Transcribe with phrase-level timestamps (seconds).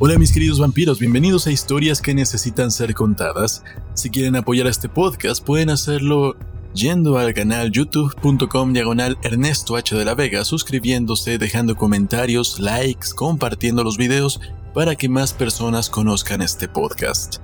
[0.00, 3.64] Hola mis queridos vampiros, bienvenidos a Historias que necesitan ser contadas.
[3.94, 6.36] Si quieren apoyar a este podcast pueden hacerlo
[6.72, 13.82] yendo al canal youtube.com diagonal Ernesto H de la Vega, suscribiéndose, dejando comentarios, likes, compartiendo
[13.82, 14.40] los videos
[14.72, 17.38] para que más personas conozcan este podcast.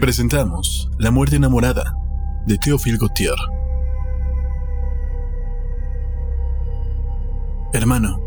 [0.00, 1.96] Presentamos La muerte enamorada
[2.46, 3.34] de Théophile Gautier.
[7.72, 8.20] Hermano,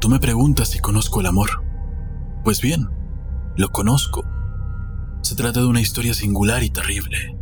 [0.00, 1.50] tú me preguntas si conozco el amor.
[2.44, 2.88] Pues bien,
[3.56, 4.24] lo conozco.
[5.22, 7.36] Se trata de una historia singular y terrible.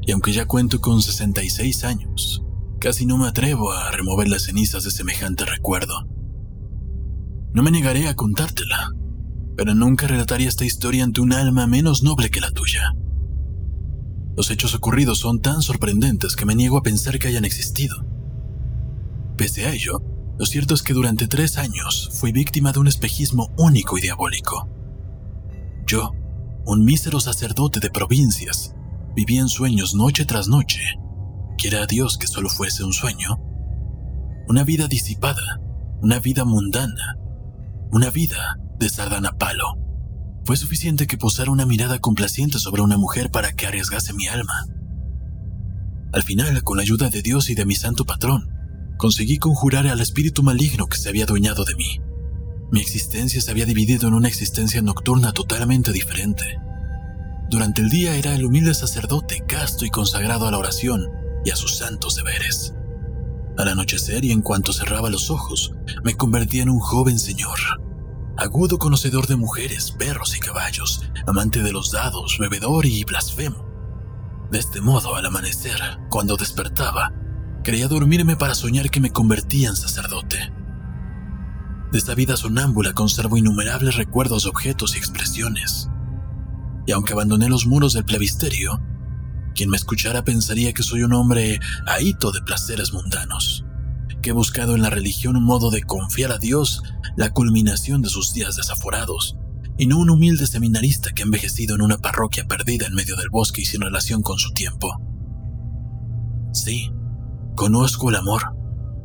[0.00, 2.42] Y aunque ya cuento con 66 años,
[2.80, 6.06] casi no me atrevo a remover las cenizas de semejante recuerdo.
[7.52, 8.92] No me negaré a contártela,
[9.56, 12.94] pero nunca relataría esta historia ante un alma menos noble que la tuya.
[14.36, 18.04] Los hechos ocurridos son tan sorprendentes que me niego a pensar que hayan existido.
[19.36, 20.02] Pese a ello,
[20.38, 24.68] lo cierto es que durante tres años fui víctima de un espejismo único y diabólico.
[25.86, 26.12] Yo,
[26.66, 28.74] un mísero sacerdote de provincias,
[29.14, 30.82] vivía en sueños noche tras noche.
[31.56, 33.38] Quiera Dios que solo fuese un sueño.
[34.48, 35.60] Una vida disipada,
[36.02, 37.16] una vida mundana,
[37.90, 39.78] una vida de sardana palo.
[40.44, 44.66] Fue suficiente que posara una mirada complaciente sobre una mujer para que arriesgase mi alma.
[46.12, 48.50] Al final, con la ayuda de Dios y de mi santo patrón,
[48.96, 52.00] conseguí conjurar al espíritu maligno que se había adueñado de mí.
[52.70, 56.58] Mi existencia se había dividido en una existencia nocturna totalmente diferente.
[57.50, 61.06] Durante el día era el humilde sacerdote casto y consagrado a la oración
[61.44, 62.74] y a sus santos deberes.
[63.56, 65.72] Al anochecer y en cuanto cerraba los ojos,
[66.04, 67.58] me convertía en un joven señor,
[68.36, 73.66] agudo conocedor de mujeres, perros y caballos, amante de los dados, bebedor y blasfemo.
[74.50, 75.78] De este modo, al amanecer,
[76.10, 77.12] cuando despertaba,
[77.64, 80.52] creía dormirme para soñar que me convertía en sacerdote.
[81.90, 85.88] De esta vida sonámbula conservo innumerables recuerdos objetos y expresiones.
[86.86, 88.80] Y aunque abandoné los muros del plebisterio,
[89.54, 93.65] quien me escuchara pensaría que soy un hombre ahito de placeres mundanos
[94.30, 96.82] he buscado en la religión un modo de confiar a Dios
[97.16, 99.36] la culminación de sus días desaforados,
[99.78, 103.28] y no un humilde seminarista que ha envejecido en una parroquia perdida en medio del
[103.30, 104.88] bosque y sin relación con su tiempo.
[106.52, 106.90] Sí,
[107.54, 108.56] conozco el amor,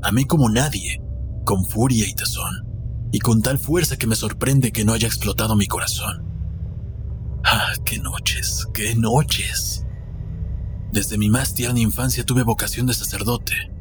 [0.01, 1.01] amé como nadie,
[1.45, 2.67] con furia y tesón,
[3.11, 6.25] y con tal fuerza que me sorprende que no haya explotado mi corazón.
[7.43, 9.85] Ah, qué noches, qué noches.
[10.91, 13.71] Desde mi más tierna infancia tuve vocación de sacerdote,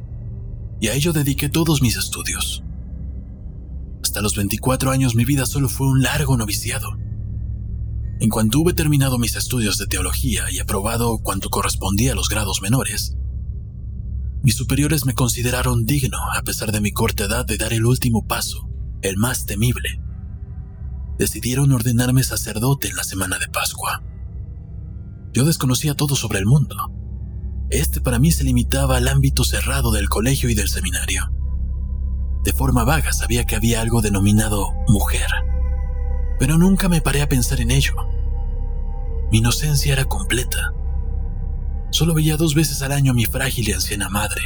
[0.81, 2.63] y a ello dediqué todos mis estudios.
[4.03, 6.97] Hasta los 24 años mi vida solo fue un largo noviciado.
[8.19, 12.63] En cuanto hube terminado mis estudios de teología y aprobado cuanto correspondía a los grados
[12.63, 13.15] menores,
[14.41, 18.25] mis superiores me consideraron digno, a pesar de mi corta edad, de dar el último
[18.25, 18.67] paso,
[19.03, 20.01] el más temible.
[21.19, 24.03] Decidieron ordenarme sacerdote en la semana de Pascua.
[25.31, 26.75] Yo desconocía todo sobre el mundo,
[27.71, 31.31] este para mí se limitaba al ámbito cerrado del colegio y del seminario.
[32.43, 35.27] De forma vaga sabía que había algo denominado mujer,
[36.37, 37.95] pero nunca me paré a pensar en ello.
[39.31, 40.73] Mi inocencia era completa.
[41.91, 44.41] Solo veía dos veces al año a mi frágil y anciana madre.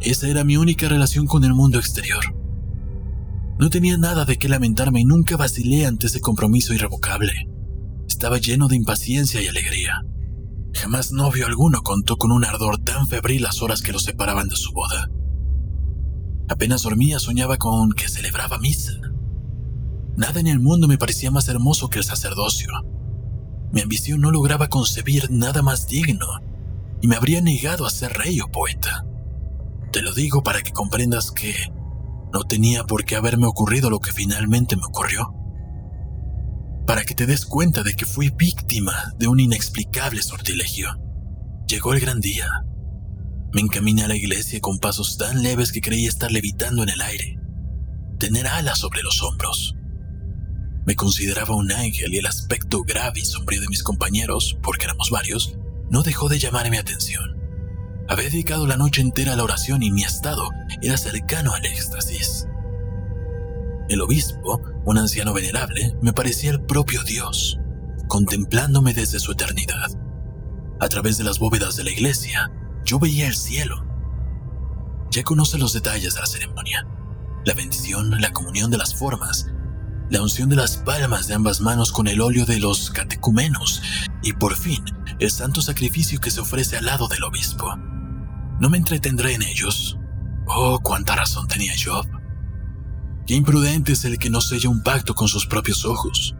[0.00, 2.24] Esa era mi única relación con el mundo exterior.
[3.58, 7.30] No tenía nada de qué lamentarme y nunca vacilé ante ese compromiso irrevocable.
[8.08, 10.02] Estaba lleno de impaciencia y alegría.
[10.74, 14.56] Jamás novio alguno contó con un ardor tan febril las horas que lo separaban de
[14.56, 15.10] su boda.
[16.48, 18.92] Apenas dormía soñaba con que celebraba misa.
[20.16, 22.70] Nada en el mundo me parecía más hermoso que el sacerdocio.
[23.72, 26.26] Mi ambición no lograba concebir nada más digno
[27.00, 29.06] y me habría negado a ser rey o poeta.
[29.92, 31.54] Te lo digo para que comprendas que
[32.32, 35.34] no tenía por qué haberme ocurrido lo que finalmente me ocurrió
[36.90, 40.88] para que te des cuenta de que fui víctima de un inexplicable sortilegio.
[41.68, 42.48] Llegó el gran día.
[43.52, 47.00] Me encaminé a la iglesia con pasos tan leves que creí estar levitando en el
[47.00, 47.38] aire,
[48.18, 49.76] tener alas sobre los hombros.
[50.84, 55.10] Me consideraba un ángel y el aspecto grave y sombrío de mis compañeros, porque éramos
[55.10, 55.56] varios,
[55.90, 57.38] no dejó de llamar mi atención.
[58.08, 60.48] Había dedicado la noche entera a la oración y mi estado
[60.82, 62.48] era cercano al éxtasis.
[63.90, 67.58] El obispo, un anciano venerable, me parecía el propio Dios,
[68.06, 69.90] contemplándome desde su eternidad.
[70.78, 72.52] A través de las bóvedas de la iglesia,
[72.84, 73.84] yo veía el cielo.
[75.10, 76.86] Ya conoce los detalles de la ceremonia.
[77.44, 79.48] La bendición, la comunión de las formas,
[80.08, 83.82] la unción de las palmas de ambas manos con el óleo de los catecumenos
[84.22, 84.84] y por fin
[85.18, 87.74] el santo sacrificio que se ofrece al lado del obispo.
[88.60, 89.98] No me entretendré en ellos.
[90.46, 92.19] Oh, cuánta razón tenía Job.
[93.30, 96.34] Qué imprudente es el que no sella un pacto con sus propios ojos.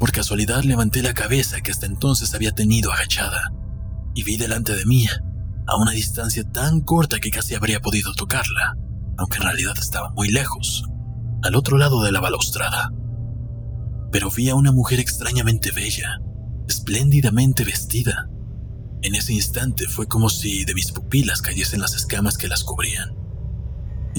[0.00, 3.52] Por casualidad levanté la cabeza que hasta entonces había tenido agachada
[4.12, 5.06] y vi delante de mí,
[5.68, 8.74] a una distancia tan corta que casi habría podido tocarla,
[9.18, 10.82] aunque en realidad estaba muy lejos,
[11.44, 12.90] al otro lado de la balaustrada.
[14.10, 16.18] Pero vi a una mujer extrañamente bella,
[16.66, 18.28] espléndidamente vestida.
[19.02, 23.27] En ese instante fue como si de mis pupilas cayesen las escamas que las cubrían.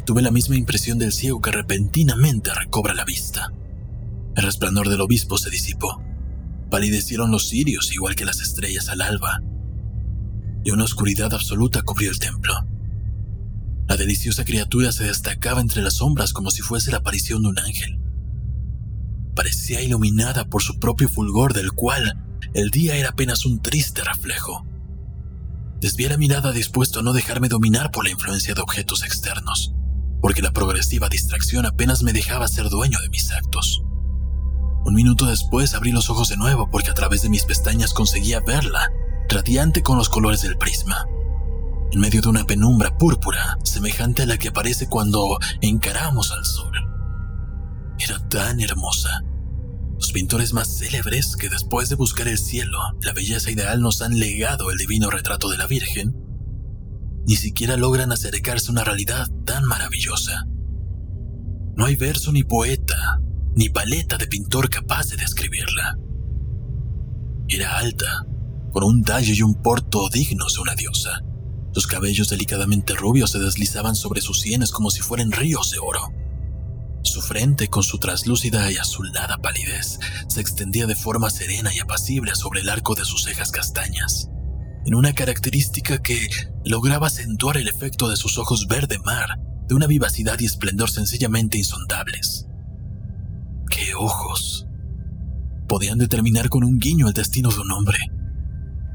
[0.05, 3.53] Tuve la misma impresión del ciego que repentinamente recobra la vista.
[4.35, 6.01] El resplandor del obispo se disipó.
[6.71, 9.39] Palidecieron los cirios igual que las estrellas al alba.
[10.63, 12.55] Y una oscuridad absoluta cubrió el templo.
[13.87, 17.59] La deliciosa criatura se destacaba entre las sombras como si fuese la aparición de un
[17.59, 17.99] ángel.
[19.35, 22.25] Parecía iluminada por su propio fulgor del cual
[22.55, 24.65] el día era apenas un triste reflejo.
[25.81, 29.75] Desvié la mirada dispuesto a no dejarme dominar por la influencia de objetos externos,
[30.21, 33.83] porque la progresiva distracción apenas me dejaba ser dueño de mis actos.
[34.85, 38.39] Un minuto después abrí los ojos de nuevo porque a través de mis pestañas conseguía
[38.39, 38.91] verla,
[39.29, 41.05] radiante con los colores del prisma.
[41.91, 46.71] En medio de una penumbra púrpura, semejante a la que aparece cuando encaramos al sol.
[47.99, 49.23] Era tan hermosa.
[49.95, 54.17] Los pintores más célebres que después de buscar el cielo, la belleza ideal nos han
[54.17, 56.15] legado el divino retrato de la Virgen,
[57.29, 60.47] ni siquiera logran acercarse a una realidad tan maravillosa.
[61.75, 63.21] No hay verso ni poeta,
[63.55, 65.95] ni paleta de pintor capaz de describirla.
[67.47, 68.25] Era alta,
[68.73, 71.21] con un tallo y un porto dignos de una diosa.
[71.71, 76.11] Sus cabellos delicadamente rubios se deslizaban sobre sus sienes como si fueran ríos de oro.
[77.03, 82.33] Su frente, con su traslúcida y azulada palidez, se extendía de forma serena y apacible
[82.33, 84.29] sobre el arco de sus cejas castañas,
[84.89, 86.27] en una característica que
[86.65, 89.37] lograba acentuar el efecto de sus ojos verde mar,
[89.67, 92.47] de una vivacidad y esplendor sencillamente insondables.
[93.69, 94.65] ¡Qué ojos!
[95.67, 97.99] Podían determinar con un guiño el destino de un hombre.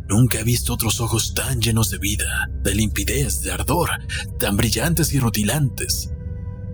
[0.08, 3.90] Nunca he visto otros ojos tan llenos de vida, de limpidez, de ardor,
[4.40, 6.10] tan brillantes y rutilantes.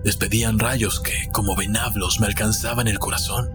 [0.03, 3.51] Despedían rayos que, como venablos, me alcanzaban el corazón.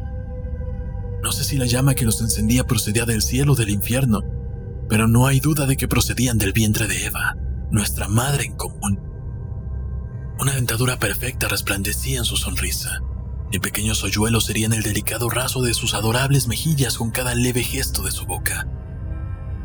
[1.24, 4.22] No sé si la llama que los encendía procedía del cielo o del infierno,
[4.90, 7.36] pero no hay duda de que procedían del vientre de Eva,
[7.72, 9.00] nuestra madre en común.
[10.40, 13.02] Una dentadura perfecta resplandecía en su sonrisa,
[13.52, 18.04] y pequeños hoyuelos serían el delicado raso de sus adorables mejillas con cada leve gesto
[18.04, 18.68] de su boca.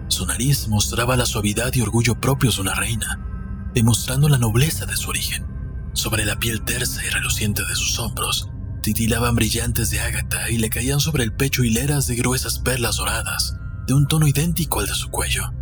[0.08, 4.96] Su nariz mostraba la suavidad y orgullo propios de una reina, demostrando la nobleza de
[4.96, 5.46] su origen.
[5.92, 8.48] Sobre la piel tersa y reluciente de sus hombros,
[8.82, 13.56] titilaban brillantes de ágata y le caían sobre el pecho hileras de gruesas perlas doradas,
[13.90, 15.52] de un tono idéntico al de su cuello.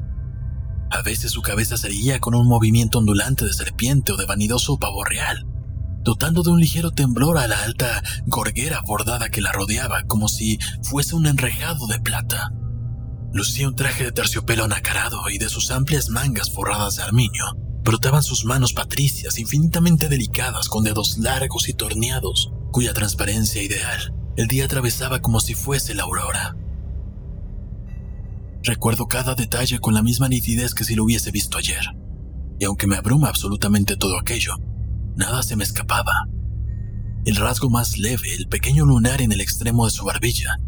[0.90, 4.78] A veces su cabeza se erguía con un movimiento ondulante de serpiente o de vanidoso
[4.78, 5.46] pavo real,
[6.02, 10.58] dotando de un ligero temblor a la alta gorguera bordada que la rodeaba como si
[10.82, 12.52] fuese un enrejado de plata.
[13.32, 17.44] Lucía un traje de terciopelo anacarado y de sus amplias mangas forradas de armiño
[17.82, 24.48] brotaban sus manos patricias infinitamente delicadas con dedos largos y torneados, cuya transparencia ideal el
[24.48, 26.54] día atravesaba como si fuese la aurora.
[28.62, 31.84] Recuerdo cada detalle con la misma nitidez que si lo hubiese visto ayer,
[32.58, 34.56] y aunque me abruma absolutamente todo aquello,
[35.18, 36.28] Nada se me escapaba.
[37.24, 40.60] El rasgo más leve, el pequeño lunar en el extremo de su barbilla,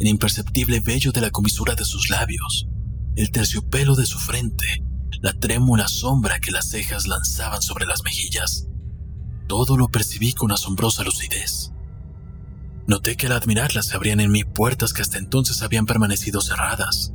[0.00, 2.66] el imperceptible vello de la comisura de sus labios,
[3.14, 4.82] el terciopelo de su frente,
[5.20, 8.66] la trémula sombra que las cejas lanzaban sobre las mejillas.
[9.46, 11.70] Todo lo percibí con asombrosa lucidez.
[12.88, 17.12] Noté que al admirarla se abrían en mí puertas que hasta entonces habían permanecido cerradas.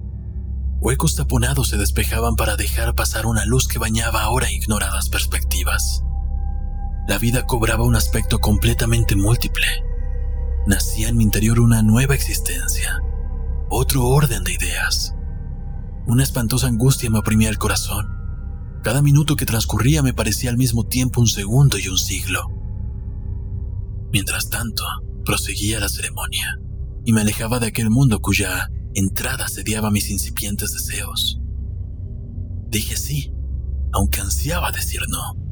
[0.79, 6.03] Huecos taponados se despejaban para dejar pasar una luz que bañaba ahora ignoradas perspectivas
[7.07, 9.65] la vida cobraba un aspecto completamente múltiple.
[10.67, 12.99] Nacía en mi interior una nueva existencia,
[13.69, 15.15] otro orden de ideas.
[16.05, 18.09] Una espantosa angustia me oprimía el corazón.
[18.83, 22.41] Cada minuto que transcurría me parecía al mismo tiempo un segundo y un siglo.
[24.11, 24.83] Mientras tanto,
[25.23, 26.59] proseguía la ceremonia
[27.05, 31.39] y me alejaba de aquel mundo cuya entrada sediaba mis incipientes deseos.
[32.69, 33.31] Dije sí,
[33.93, 35.47] aunque ansiaba decir no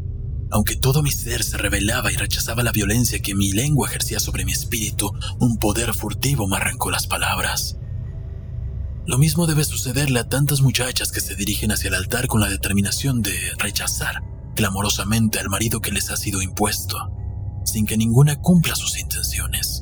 [0.52, 4.46] aunque todo mi ser se rebelaba y rechazaba la violencia que mi lengua ejercía sobre
[4.46, 7.78] mi espíritu, un poder furtivo me arrancó las palabras.
[9.06, 12.48] Lo mismo debe sucederle a tantas muchachas que se dirigen hacia el altar con la
[12.48, 14.24] determinación de rechazar
[14.56, 16.98] clamorosamente al marido que les ha sido impuesto,
[17.66, 19.75] sin que ninguna cumpla sus intenciones.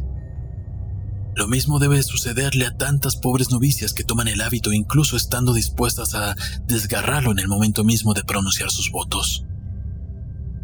[1.35, 6.13] Lo mismo debe sucederle a tantas pobres novicias que toman el hábito incluso estando dispuestas
[6.13, 6.35] a
[6.67, 9.43] desgarrarlo en el momento mismo de pronunciar sus votos.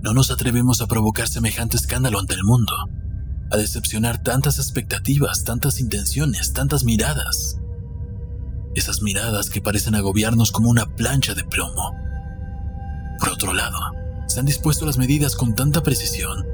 [0.01, 2.73] No nos atrevemos a provocar semejante escándalo ante el mundo,
[3.51, 7.57] a decepcionar tantas expectativas, tantas intenciones, tantas miradas.
[8.75, 11.95] Esas miradas que parecen agobiarnos como una plancha de plomo.
[13.17, 13.79] Por otro lado,
[14.27, 16.45] se han dispuesto las medidas con tanta precisión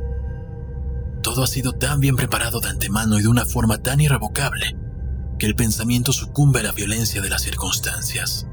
[1.35, 4.77] todo ha sido tan bien preparado de antemano y de una forma tan irrevocable
[5.37, 8.47] que el pensamiento sucumbe a la violencia de las circunstancias.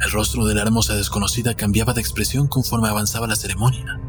[0.00, 4.00] El rostro de la hermosa desconocida cambiaba de expresión conforme avanzaba la ceremonia.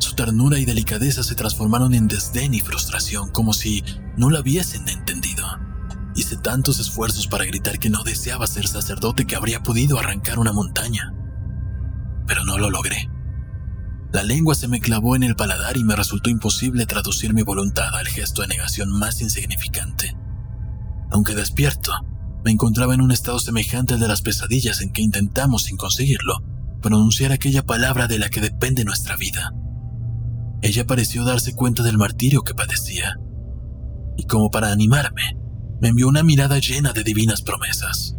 [0.00, 3.84] Su ternura y delicadeza se transformaron en desdén y frustración, como si
[4.16, 5.46] no la hubiesen entendido.
[6.16, 10.52] Hice tantos esfuerzos para gritar que no deseaba ser sacerdote que habría podido arrancar una
[10.52, 11.14] montaña,
[12.26, 13.08] pero no lo logré.
[14.10, 17.94] La lengua se me clavó en el paladar y me resultó imposible traducir mi voluntad
[17.94, 20.16] al gesto de negación más insignificante.
[21.10, 21.92] Aunque despierto,
[22.42, 26.38] me encontraba en un estado semejante al de las pesadillas en que intentamos, sin conseguirlo,
[26.80, 29.52] pronunciar aquella palabra de la que depende nuestra vida.
[30.62, 33.16] Ella pareció darse cuenta del martirio que padecía,
[34.16, 35.36] y como para animarme,
[35.82, 38.16] me envió una mirada llena de divinas promesas.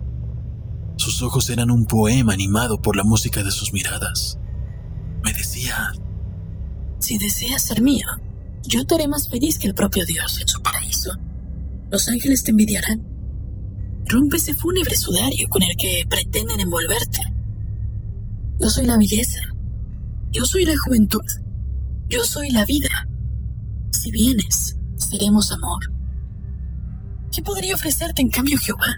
[0.97, 4.39] Sus ojos eran un poema animado por la música de sus miradas
[5.23, 5.91] me decía,
[6.99, 8.05] si deseas ser mío,
[8.63, 11.11] yo te haré más feliz que el propio Dios en su paraíso.
[11.89, 13.01] Los ángeles te envidiarán.
[14.05, 17.19] Rompe ese fúnebre sudario con el que pretenden envolverte.
[18.59, 19.39] Yo soy la belleza.
[20.31, 21.23] Yo soy la juventud.
[22.09, 23.07] Yo soy la vida.
[23.91, 25.91] Si vienes, seremos amor.
[27.31, 28.97] ¿Qué podría ofrecerte en cambio Jehová?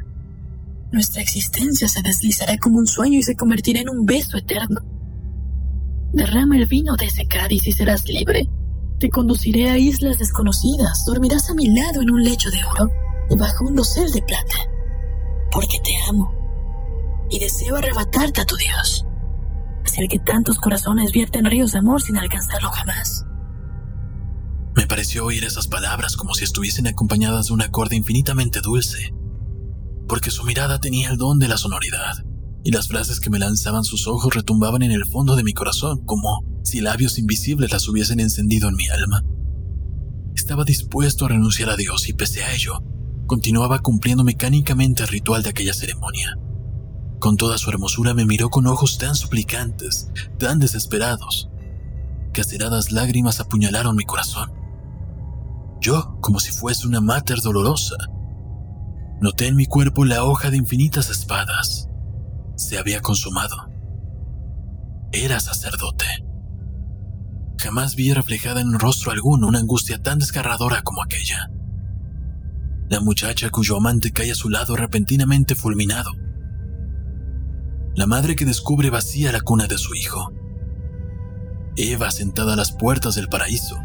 [0.91, 4.81] Nuestra existencia se deslizará como un sueño y se convertirá en un beso eterno.
[6.13, 8.49] Derrama el vino de ese cádiz y serás libre.
[8.99, 12.91] Te conduciré a islas desconocidas, dormirás a mi lado en un lecho de oro
[13.29, 14.55] y bajo un dosel de plata.
[15.51, 16.33] Porque te amo
[17.29, 19.05] y deseo arrebatarte a tu Dios,
[19.85, 23.25] hacia el que tantos corazones vierten ríos de amor sin alcanzarlo jamás.
[24.75, 29.13] Me pareció oír esas palabras como si estuviesen acompañadas de un acorde infinitamente dulce,
[30.07, 32.25] porque su mirada tenía el don de la sonoridad
[32.63, 36.05] y las frases que me lanzaban sus ojos retumbaban en el fondo de mi corazón
[36.05, 39.23] como si labios invisibles las hubiesen encendido en mi alma.
[40.35, 42.83] Estaba dispuesto a renunciar a Dios y pese a ello,
[43.25, 46.37] continuaba cumpliendo mecánicamente el ritual de aquella ceremonia.
[47.19, 51.49] Con toda su hermosura me miró con ojos tan suplicantes, tan desesperados,
[52.33, 54.51] que aceradas lágrimas apuñalaron mi corazón.
[55.81, 57.95] Yo, como si fuese una máter dolorosa,
[59.19, 61.90] noté en mi cuerpo la hoja de infinitas espadas,
[62.61, 63.69] se había consumado.
[65.11, 66.05] Era sacerdote.
[67.57, 71.49] Jamás vi reflejada en rostro alguno una angustia tan desgarradora como aquella.
[72.89, 76.11] La muchacha cuyo amante cae a su lado repentinamente fulminado.
[77.95, 80.31] La madre que descubre vacía la cuna de su hijo.
[81.75, 83.77] Eva sentada a las puertas del paraíso.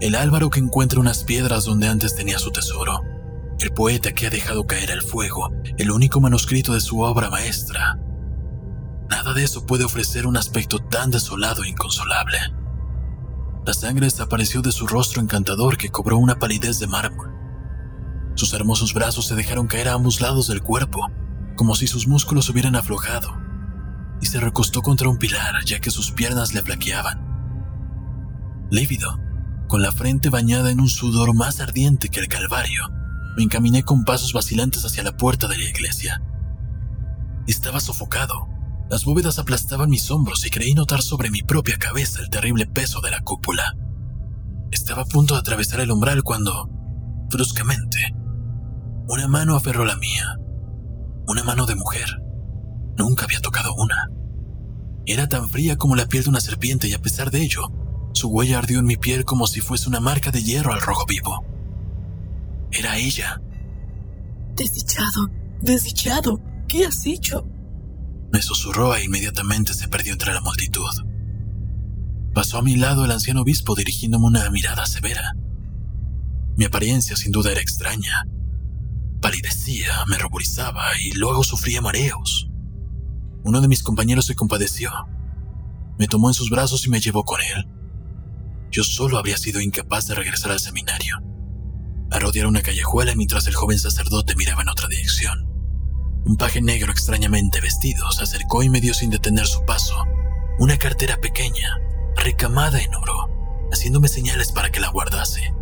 [0.00, 3.15] El Álvaro que encuentra unas piedras donde antes tenía su tesoro
[3.58, 7.98] el poeta que ha dejado caer al fuego el único manuscrito de su obra maestra.
[9.08, 12.38] Nada de eso puede ofrecer un aspecto tan desolado e inconsolable.
[13.64, 17.32] La sangre desapareció de su rostro encantador que cobró una palidez de mármol.
[18.34, 21.08] Sus hermosos brazos se dejaron caer a ambos lados del cuerpo,
[21.56, 23.34] como si sus músculos hubieran aflojado,
[24.20, 27.24] y se recostó contra un pilar ya que sus piernas le flaqueaban.
[28.70, 29.18] Lívido,
[29.68, 32.88] con la frente bañada en un sudor más ardiente que el calvario,
[33.36, 36.22] me encaminé con pasos vacilantes hacia la puerta de la iglesia.
[37.46, 38.48] Estaba sofocado.
[38.88, 43.00] Las bóvedas aplastaban mis hombros y creí notar sobre mi propia cabeza el terrible peso
[43.00, 43.74] de la cúpula.
[44.70, 46.68] Estaba a punto de atravesar el umbral cuando,
[47.28, 47.98] bruscamente,
[49.08, 50.36] una mano aferró la mía.
[51.28, 52.06] Una mano de mujer.
[52.96, 54.08] Nunca había tocado una.
[55.04, 57.62] Era tan fría como la piel de una serpiente y a pesar de ello,
[58.14, 61.04] su huella ardió en mi piel como si fuese una marca de hierro al rojo
[61.06, 61.55] vivo.
[62.70, 63.40] Era ella.
[64.54, 65.30] Desdichado,
[65.60, 67.46] desdichado, ¿qué has hecho?
[68.32, 70.90] Me susurró e inmediatamente se perdió entre la multitud.
[72.34, 75.32] Pasó a mi lado el anciano obispo dirigiéndome una mirada severa.
[76.56, 78.26] Mi apariencia sin duda era extraña.
[79.20, 82.48] Palidecía, me ruborizaba y luego sufría mareos.
[83.44, 84.90] Uno de mis compañeros se compadeció.
[85.98, 87.68] Me tomó en sus brazos y me llevó con él.
[88.70, 91.22] Yo solo habría sido incapaz de regresar al seminario
[92.16, 95.46] a rodear una callejuela mientras el joven sacerdote miraba en otra dirección.
[96.24, 99.94] Un paje negro extrañamente vestido se acercó y me dio sin detener su paso
[100.58, 101.78] una cartera pequeña,
[102.16, 105.54] recamada en oro, haciéndome señales para que la guardase.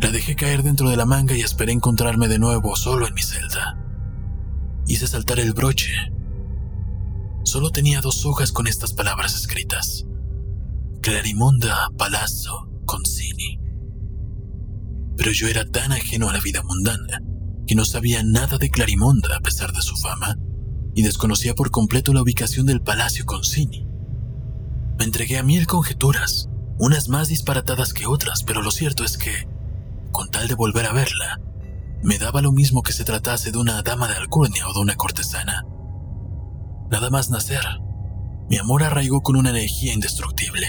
[0.00, 3.22] La dejé caer dentro de la manga y esperé encontrarme de nuevo solo en mi
[3.22, 3.78] celda.
[4.88, 5.92] Hice saltar el broche.
[7.44, 10.04] Solo tenía dos hojas con estas palabras escritas.
[11.00, 13.65] Clarimonda Palazzo Concini.
[15.16, 17.20] Pero yo era tan ajeno a la vida mundana
[17.66, 20.36] que no sabía nada de Clarimonda a pesar de su fama
[20.94, 23.86] y desconocía por completo la ubicación del Palacio Concini.
[24.98, 29.46] Me entregué a mil conjeturas, unas más disparatadas que otras, pero lo cierto es que
[30.16, 31.42] con tal de volver a verla,
[32.02, 34.96] me daba lo mismo que se tratase de una dama de alcurnia o de una
[34.96, 35.66] cortesana.
[36.90, 37.62] Nada más nacer,
[38.48, 40.66] mi amor arraigó con una energía indestructible.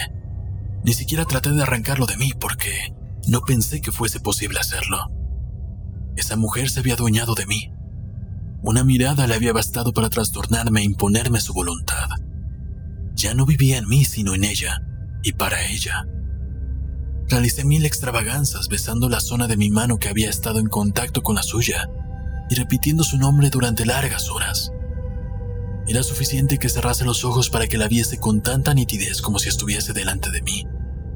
[0.84, 2.92] Ni siquiera traté de arrancarlo de mí porque
[3.26, 5.10] no pensé que fuese posible hacerlo.
[6.16, 7.72] Esa mujer se había adueñado de mí.
[8.62, 12.08] Una mirada le había bastado para trastornarme e imponerme su voluntad.
[13.14, 14.82] Ya no vivía en mí sino en ella
[15.22, 16.06] y para ella.
[17.28, 21.36] Realicé mil extravaganzas besando la zona de mi mano que había estado en contacto con
[21.36, 21.88] la suya
[22.48, 24.72] y repitiendo su nombre durante largas horas.
[25.86, 29.48] Era suficiente que cerrase los ojos para que la viese con tanta nitidez como si
[29.48, 30.66] estuviese delante de mí,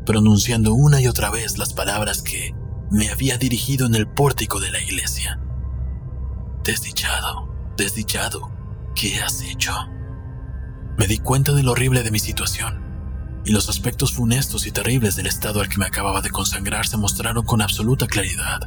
[0.04, 2.54] pronunciando una y otra vez las palabras que
[2.90, 5.40] me había dirigido en el pórtico de la iglesia.
[6.64, 8.50] Desdichado, desdichado,
[8.94, 9.72] ¿qué has hecho?
[10.98, 12.82] Me di cuenta de lo horrible de mi situación
[13.44, 16.96] y los aspectos funestos y terribles del estado al que me acababa de consagrar se
[16.96, 18.60] mostraron con absoluta claridad.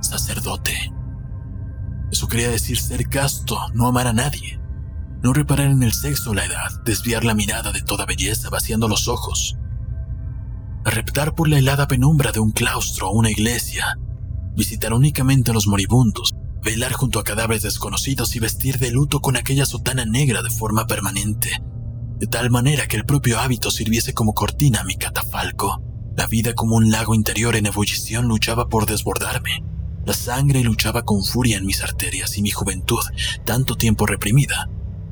[0.00, 0.92] Sacerdote.
[2.10, 4.60] Eso quería decir ser casto, no amar a nadie,
[5.22, 8.88] no reparar en el sexo o la edad, desviar la mirada de toda belleza vaciando
[8.88, 9.56] los ojos,
[10.90, 13.98] reptar por la helada penumbra de un claustro o una iglesia,
[14.54, 19.36] visitar únicamente a los moribundos, velar junto a cadáveres desconocidos y vestir de luto con
[19.36, 21.62] aquella sotana negra de forma permanente,
[22.18, 25.82] de tal manera que el propio hábito sirviese como cortina a mi catafalco.
[26.16, 29.62] La vida como un lago interior en ebullición luchaba por desbordarme.
[30.04, 33.04] La sangre luchaba con furia en mis arterias y mi juventud,
[33.44, 34.68] tanto tiempo reprimida,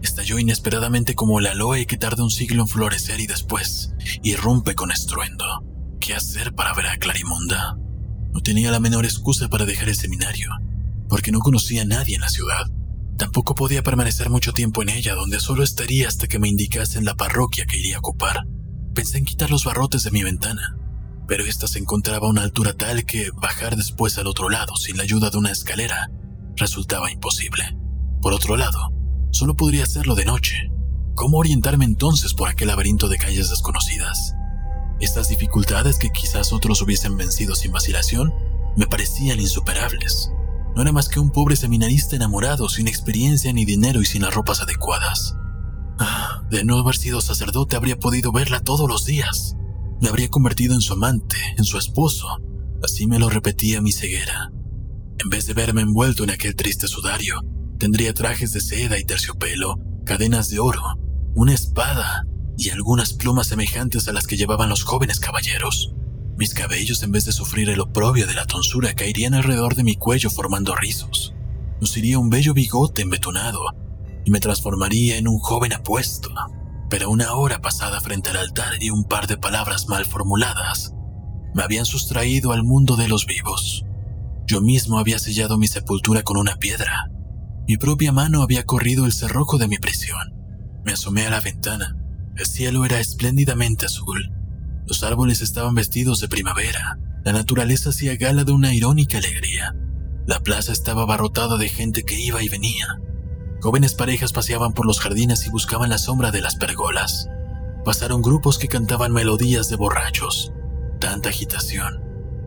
[0.06, 3.92] estalló inesperadamente como la aloe que tarda un siglo en florecer y después
[4.22, 5.44] irrumpe con estruendo.
[6.00, 7.76] ¿Qué hacer para ver a Clarimonda?
[8.32, 10.50] No tenía la menor excusa para dejar el seminario,
[11.08, 12.66] porque no conocía a nadie en la ciudad.
[13.18, 17.14] Tampoco podía permanecer mucho tiempo en ella, donde solo estaría hasta que me indicasen la
[17.14, 18.44] parroquia que iría a ocupar.
[18.94, 20.76] Pensé en quitar los barrotes de mi ventana,
[21.26, 24.96] pero ésta se encontraba a una altura tal que bajar después al otro lado sin
[24.96, 26.10] la ayuda de una escalera
[26.56, 27.76] resultaba imposible.
[28.22, 28.95] Por otro lado,
[29.36, 30.70] solo podría hacerlo de noche.
[31.14, 34.34] ¿Cómo orientarme entonces por aquel laberinto de calles desconocidas?
[34.98, 38.32] Estas dificultades que quizás otros hubiesen vencido sin vacilación
[38.76, 40.30] me parecían insuperables.
[40.74, 44.34] No era más que un pobre seminarista enamorado, sin experiencia ni dinero y sin las
[44.34, 45.34] ropas adecuadas.
[45.98, 49.54] Ah, de no haber sido sacerdote habría podido verla todos los días.
[50.00, 52.26] Me habría convertido en su amante, en su esposo.
[52.82, 54.50] Así me lo repetía mi ceguera.
[55.18, 57.40] En vez de verme envuelto en aquel triste sudario,
[57.78, 60.82] tendría trajes de seda y terciopelo, cadenas de oro,
[61.34, 62.24] una espada
[62.56, 65.94] y algunas plumas semejantes a las que llevaban los jóvenes caballeros.
[66.36, 69.96] Mis cabellos, en vez de sufrir el oprobio de la tonsura, caerían alrededor de mi
[69.96, 71.34] cuello formando rizos.
[71.80, 73.60] Luciría un bello bigote embetunado
[74.24, 76.30] y me transformaría en un joven apuesto.
[76.88, 80.92] Pero una hora pasada frente al altar y un par de palabras mal formuladas
[81.54, 83.84] me habían sustraído al mundo de los vivos.
[84.46, 87.10] Yo mismo había sellado mi sepultura con una piedra.
[87.66, 90.34] Mi propia mano había corrido el cerrojo de mi prisión.
[90.84, 91.96] Me asomé a la ventana.
[92.36, 94.32] El cielo era espléndidamente azul
[94.86, 96.98] los árboles estaban vestidos de primavera.
[97.24, 99.74] La naturaleza hacía gala de una irónica alegría.
[100.26, 103.00] La plaza estaba abarrotada de gente que iba y venía.
[103.60, 107.28] Jóvenes parejas paseaban por los jardines y buscaban la sombra de las pergolas.
[107.84, 110.52] Pasaron grupos que cantaban melodías de borrachos.
[111.00, 112.00] Tanta agitación,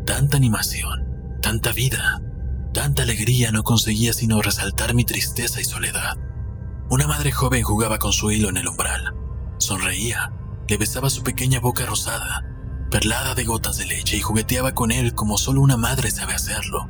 [0.06, 2.22] tanta animación, tanta vida,
[2.74, 6.18] tanta alegría no conseguía sino resaltar mi tristeza y soledad.
[6.90, 9.14] Una madre joven jugaba con su hilo en el umbral.
[9.58, 10.34] Sonreía
[10.68, 12.44] le besaba su pequeña boca rosada,
[12.92, 16.88] perlada de gotas de leche, y jugueteaba con él como solo una madre sabe hacerlo.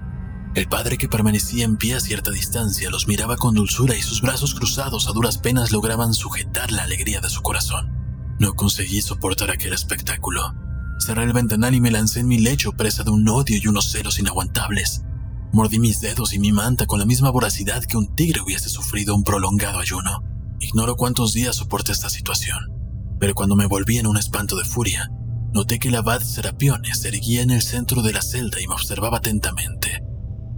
[0.55, 4.21] El padre que permanecía en pie a cierta distancia los miraba con dulzura y sus
[4.21, 7.95] brazos cruzados a duras penas lograban sujetar la alegría de su corazón.
[8.39, 10.55] No conseguí soportar aquel espectáculo.
[10.99, 13.91] Cerré el ventanal y me lancé en mi lecho presa de un odio y unos
[13.91, 15.03] celos inaguantables.
[15.51, 19.15] Mordí mis dedos y mi manta con la misma voracidad que un tigre hubiese sufrido
[19.15, 20.23] un prolongado ayuno.
[20.59, 22.79] Ignoro cuántos días soporté esta situación
[23.19, 25.11] pero cuando me volví en un espanto de furia,
[25.53, 28.73] noté que el abad Serapione se erguía en el centro de la celda y me
[28.73, 30.03] observaba atentamente.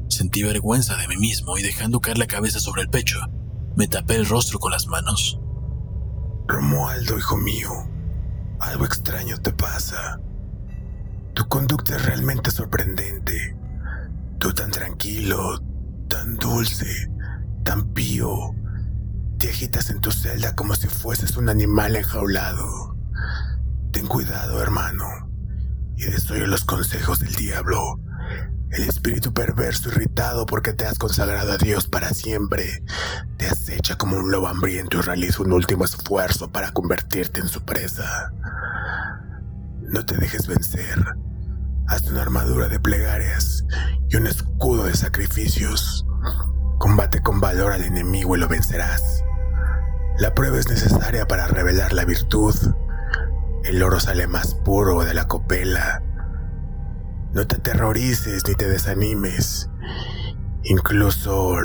[0.09, 3.19] Sentí vergüenza de mí mismo y dejando caer la cabeza sobre el pecho,
[3.75, 5.39] me tapé el rostro con las manos.
[6.47, 7.71] Romualdo, hijo mío,
[8.59, 10.19] algo extraño te pasa.
[11.33, 13.55] Tu conducta es realmente sorprendente.
[14.41, 15.61] Tú tan tranquilo,
[16.09, 17.07] tan dulce,
[17.63, 18.55] tan pío.
[19.37, 22.97] Te agitas en tu celda como si fueses un animal enjaulado.
[23.91, 25.05] Ten cuidado, hermano,
[25.95, 27.99] y desoye los consejos del diablo.
[28.71, 32.83] El espíritu perverso irritado porque te has consagrado a Dios para siempre
[33.37, 37.61] te acecha como un lobo hambriento y realiza un último esfuerzo para convertirte en su
[37.61, 38.31] presa.
[39.81, 40.97] No te dejes vencer.
[41.87, 43.65] Haz una armadura de plegarias
[44.09, 46.05] y un escudo de sacrificios.
[46.79, 49.23] Combate con valor al enemigo y lo vencerás.
[50.19, 52.55] La prueba es necesaria para revelar la virtud.
[53.63, 56.01] El oro sale más puro de la copela
[57.33, 59.69] no te aterrorices ni te desanimes.
[60.63, 61.57] Incluso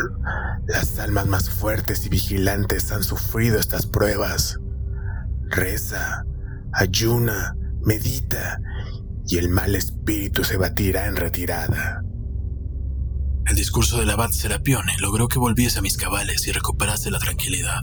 [0.66, 4.60] las almas más fuertes y vigilantes han sufrido estas pruebas.
[5.48, 6.24] Reza,
[6.72, 8.60] ayuna, medita
[9.26, 12.02] y el mal espíritu se batirá en retirada.
[13.46, 17.80] El discurso del abad Serapione logró que volviese a mis cabales y recuperase la tranquilidad.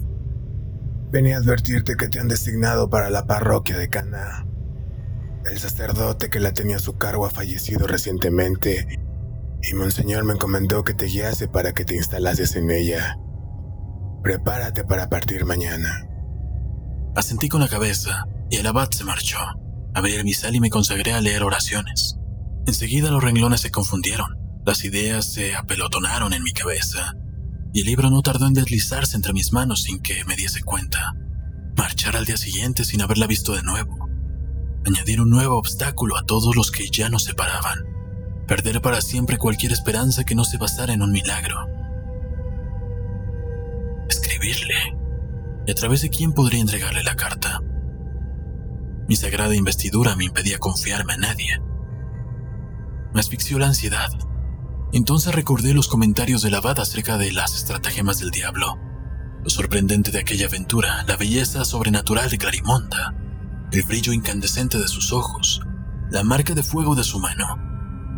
[1.12, 4.46] Venía a advertirte que te han designado para la parroquia de Cana.
[5.50, 9.00] El sacerdote que la tenía a su cargo ha fallecido recientemente
[9.62, 13.18] y Monseñor me encomendó que te guiase para que te instalases en ella.
[14.22, 16.08] Prepárate para partir mañana.
[17.16, 19.40] Asentí con la cabeza y el abad se marchó.
[19.94, 22.18] Abrí el misal y me consagré a leer oraciones.
[22.66, 27.16] Enseguida los renglones se confundieron, las ideas se apelotonaron en mi cabeza
[27.74, 31.14] y el libro no tardó en deslizarse entre mis manos sin que me diese cuenta.
[31.76, 34.04] Marchar al día siguiente sin haberla visto de nuevo
[34.86, 37.80] añadir un nuevo obstáculo a todos los que ya nos separaban,
[38.48, 41.68] perder para siempre cualquier esperanza que no se basara en un milagro.
[44.10, 44.98] Escribirle.
[45.66, 47.62] ¿Y a través de quién podría entregarle la carta?
[49.08, 51.62] Mi sagrada investidura me impedía confiarme a nadie.
[53.14, 54.10] Me asfixió la ansiedad.
[54.94, 58.78] Entonces recordé los comentarios de Abad acerca de las estratagemas del diablo,
[59.44, 63.16] lo sorprendente de aquella aventura, la belleza sobrenatural de Clarimonda,
[63.72, 65.62] el brillo incandescente de sus ojos,
[66.12, 67.58] la marca de fuego de su mano,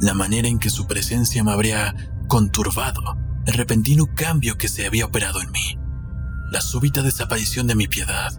[0.02, 1.96] la manera en que su presencia me habría
[2.28, 3.02] conturbado,
[3.46, 5.80] el repentino cambio que se había operado en mí,
[6.52, 8.34] la súbita desaparición de mi piedad.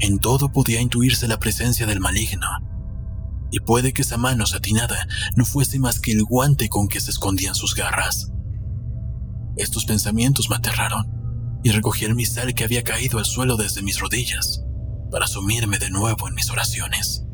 [0.00, 2.48] En todo podía intuirse la presencia del maligno,
[3.50, 7.10] y puede que esa mano satinada no fuese más que el guante con que se
[7.10, 8.32] escondían sus garras.
[9.56, 14.00] Estos pensamientos me aterraron, y recogí el misal que había caído al suelo desde mis
[14.00, 14.62] rodillas
[15.10, 17.24] para sumirme de nuevo en mis oraciones.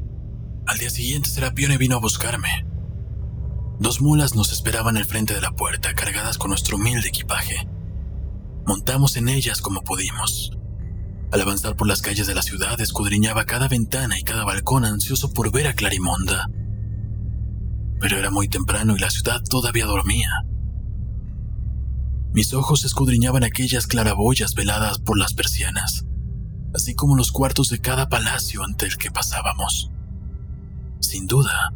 [0.67, 2.67] Al día siguiente Serapione vino a buscarme.
[3.79, 7.69] Dos mulas nos esperaban al frente de la puerta cargadas con nuestro humilde equipaje.
[8.67, 10.57] Montamos en ellas como pudimos.
[11.37, 15.35] Al avanzar por las calles de la ciudad escudriñaba cada ventana y cada balcón ansioso
[15.35, 16.49] por ver a Clarimonda.
[18.01, 20.31] Pero era muy temprano y la ciudad todavía dormía.
[22.33, 26.07] Mis ojos escudriñaban aquellas claraboyas veladas por las persianas
[26.77, 29.91] así como los cuartos de cada palacio ante el que pasábamos.
[31.01, 31.73] Sin duda,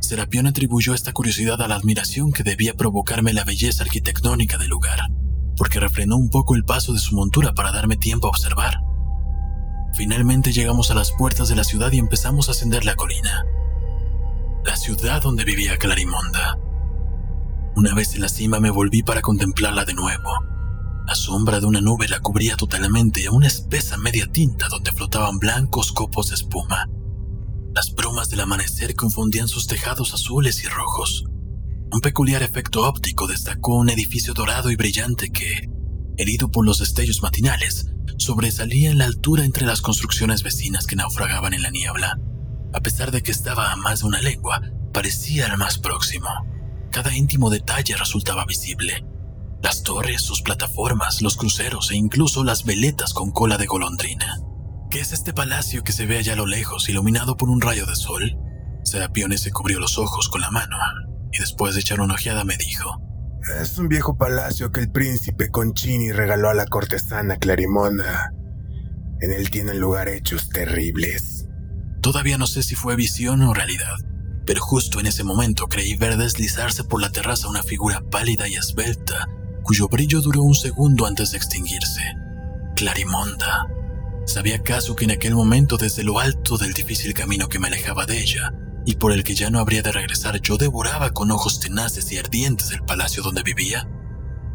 [0.00, 5.00] Serapión atribuyó esta curiosidad a la admiración que debía provocarme la belleza arquitectónica del lugar,
[5.56, 8.89] porque refrenó un poco el paso de su montura para darme tiempo a observar.
[9.94, 13.44] Finalmente llegamos a las puertas de la ciudad y empezamos a ascender la colina.
[14.64, 16.58] La ciudad donde vivía Clarimonda.
[17.76, 20.50] Una vez en la cima me volví para contemplarla de nuevo
[21.10, 25.40] la sombra de una nube la cubría totalmente a una espesa media tinta donde flotaban
[25.40, 26.88] blancos copos de espuma.
[27.74, 31.24] Las brumas del amanecer confundían sus tejados azules y rojos.
[31.90, 35.68] Un peculiar efecto óptico destacó un edificio dorado y brillante que,
[36.16, 41.54] herido por los destellos matinales, sobresalía en la altura entre las construcciones vecinas que naufragaban
[41.54, 42.18] en la niebla.
[42.72, 44.60] A pesar de que estaba a más de una lengua,
[44.92, 46.28] parecía el más próximo.
[46.92, 49.04] Cada íntimo detalle resultaba visible
[49.62, 54.40] las torres, sus plataformas, los cruceros e incluso las veletas con cola de golondrina.
[54.90, 57.86] ¿Qué es este palacio que se ve allá a lo lejos, iluminado por un rayo
[57.86, 58.38] de sol?
[58.84, 60.76] Serapione se cubrió los ojos con la mano
[61.32, 63.02] y después de echar una ojeada me dijo:
[63.60, 68.32] Es un viejo palacio que el príncipe Concini regaló a la cortesana Clarimonda.
[69.20, 71.46] En él tienen lugar hechos terribles.
[72.02, 73.96] Todavía no sé si fue visión o realidad,
[74.46, 78.54] pero justo en ese momento creí ver deslizarse por la terraza una figura pálida y
[78.54, 79.28] esbelta
[79.62, 82.02] cuyo brillo duró un segundo antes de extinguirse.
[82.76, 83.66] Clarimonda.
[84.26, 88.06] ¿Sabía acaso que en aquel momento desde lo alto del difícil camino que me alejaba
[88.06, 88.52] de ella,
[88.86, 92.18] y por el que ya no habría de regresar, yo devoraba con ojos tenaces y
[92.18, 93.88] ardientes el palacio donde vivía?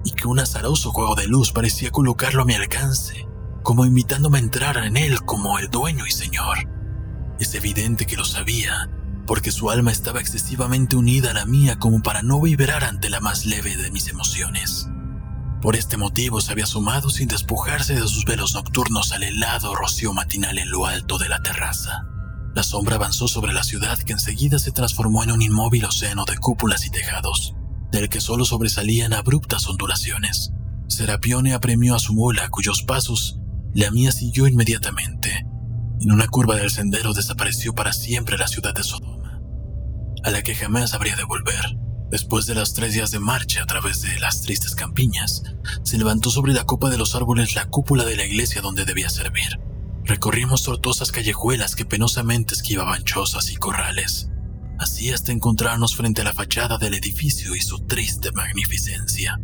[0.03, 3.27] Y que un azaroso juego de luz parecía colocarlo a mi alcance,
[3.63, 6.57] como invitándome a entrar en él como el dueño y señor.
[7.39, 8.89] Es evidente que lo sabía,
[9.25, 13.19] porque su alma estaba excesivamente unida a la mía como para no vibrar ante la
[13.19, 14.87] más leve de mis emociones.
[15.61, 20.13] Por este motivo se había sumado sin despojarse de sus velos nocturnos al helado rocío
[20.13, 22.07] matinal en lo alto de la terraza.
[22.55, 26.37] La sombra avanzó sobre la ciudad que enseguida se transformó en un inmóvil océano de
[26.37, 27.53] cúpulas y tejados,
[27.91, 30.53] del que solo sobresalían abruptas ondulaciones.
[30.87, 33.39] Serapione apremió a su mula, cuyos pasos
[33.73, 35.45] la mía siguió inmediatamente.
[35.99, 39.41] En una curva del sendero desapareció para siempre la ciudad de Sodoma,
[40.23, 41.77] a la que jamás habría de volver.
[42.09, 45.43] Después de los tres días de marcha a través de las tristes campiñas,
[45.83, 49.09] se levantó sobre la copa de los árboles la cúpula de la iglesia donde debía
[49.09, 49.59] servir.
[50.05, 54.29] Recorrimos tortuosas callejuelas que penosamente esquivaban chozas y corrales,
[54.77, 59.39] así hasta encontrarnos frente a la fachada del edificio y su triste magnificencia.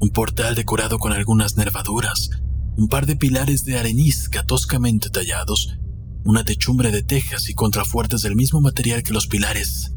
[0.00, 2.30] Un portal decorado con algunas nervaduras,
[2.78, 5.76] un par de pilares de arenisca toscamente tallados,
[6.24, 9.92] una techumbre de tejas y contrafuertes del mismo material que los pilares,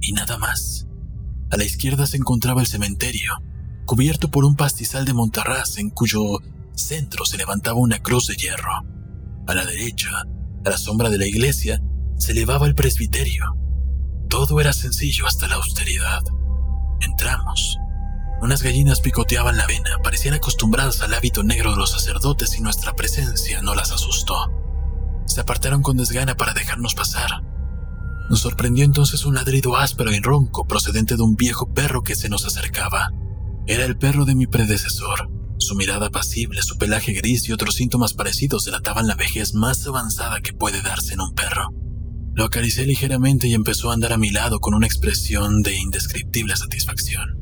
[0.00, 0.88] y nada más.
[1.50, 3.32] A la izquierda se encontraba el cementerio,
[3.84, 6.38] cubierto por un pastizal de montarraz en cuyo
[6.74, 8.72] centro se levantaba una cruz de hierro.
[9.46, 10.10] A la derecha,
[10.64, 11.80] a la sombra de la iglesia,
[12.18, 13.56] se elevaba el presbiterio.
[14.28, 16.22] Todo era sencillo hasta la austeridad.
[17.00, 17.78] Entramos.
[18.40, 22.94] Unas gallinas picoteaban la avena, parecían acostumbradas al hábito negro de los sacerdotes y nuestra
[22.94, 24.36] presencia no las asustó.
[25.26, 27.42] Se apartaron con desgana para dejarnos pasar.
[28.28, 32.28] Nos sorprendió entonces un ladrido áspero y ronco procedente de un viejo perro que se
[32.28, 33.12] nos acercaba.
[33.68, 35.30] Era el perro de mi predecesor.
[35.58, 40.40] Su mirada pasible, su pelaje gris y otros síntomas parecidos delataban la vejez más avanzada
[40.40, 41.70] que puede darse en un perro.
[42.34, 46.54] Lo acaricié ligeramente y empezó a andar a mi lado con una expresión de indescriptible
[46.56, 47.38] satisfacción.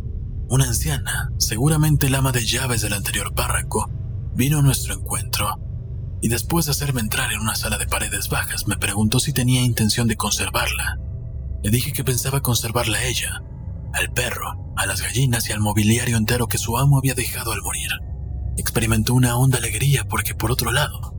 [0.48, 3.90] Una anciana, seguramente el ama de llaves del anterior párraco,
[4.35, 5.59] vino a nuestro encuentro
[6.22, 9.62] y después de hacerme entrar en una sala de paredes bajas me preguntó si tenía
[9.62, 10.98] intención de conservarla.
[11.62, 13.42] Le dije que pensaba conservarla a ella,
[13.94, 17.62] al perro, a las gallinas y al mobiliario entero que su amo había dejado al
[17.62, 17.90] morir.
[18.57, 21.14] Experimentó una honda alegría porque, por otro lado,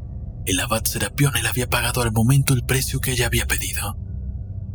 [0.45, 3.97] el abad Serapione le había pagado al momento el precio que ella había pedido.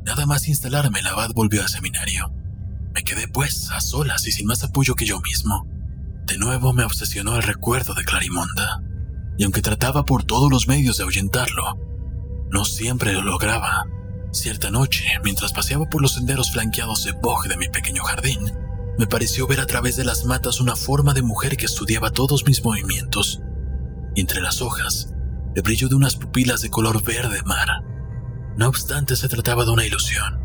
[0.04, 2.32] Nada más instalarme, el abad volvió al seminario.
[2.92, 5.66] Me quedé, pues, a solas y sin más apoyo que yo mismo.
[6.26, 8.82] De nuevo me obsesionó el recuerdo de Clarimonda
[9.40, 11.78] y aunque trataba por todos los medios de ahuyentarlo,
[12.50, 13.86] no siempre lo lograba.
[14.32, 18.52] Cierta noche, mientras paseaba por los senderos flanqueados de boj de mi pequeño jardín,
[18.96, 22.44] me pareció ver a través de las matas una forma de mujer que estudiaba todos
[22.46, 23.40] mis movimientos.
[24.14, 25.12] Entre las hojas,
[25.56, 27.68] el brillo de unas pupilas de color verde mar.
[28.56, 30.38] No obstante, se trataba de una ilusión.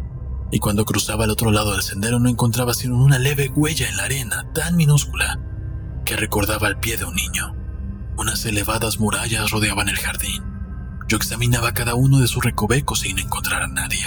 [0.52, 3.98] Y cuando cruzaba al otro lado del sendero no encontraba sino una leve huella en
[3.98, 5.39] la arena tan minúscula
[6.06, 7.56] que recordaba el pie de un niño.
[8.17, 10.55] Unas elevadas murallas rodeaban el jardín.
[11.08, 14.06] Yo examinaba cada uno de sus recovecos sin encontrar a nadie.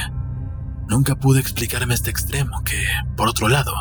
[0.89, 2.83] Nunca pude explicarme este extremo que,
[3.17, 3.73] por otro lado,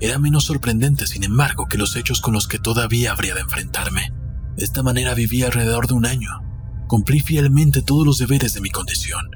[0.00, 4.12] era menos sorprendente, sin embargo, que los hechos con los que todavía habría de enfrentarme.
[4.56, 6.30] De esta manera viví alrededor de un año.
[6.88, 9.30] Cumplí fielmente todos los deberes de mi condición.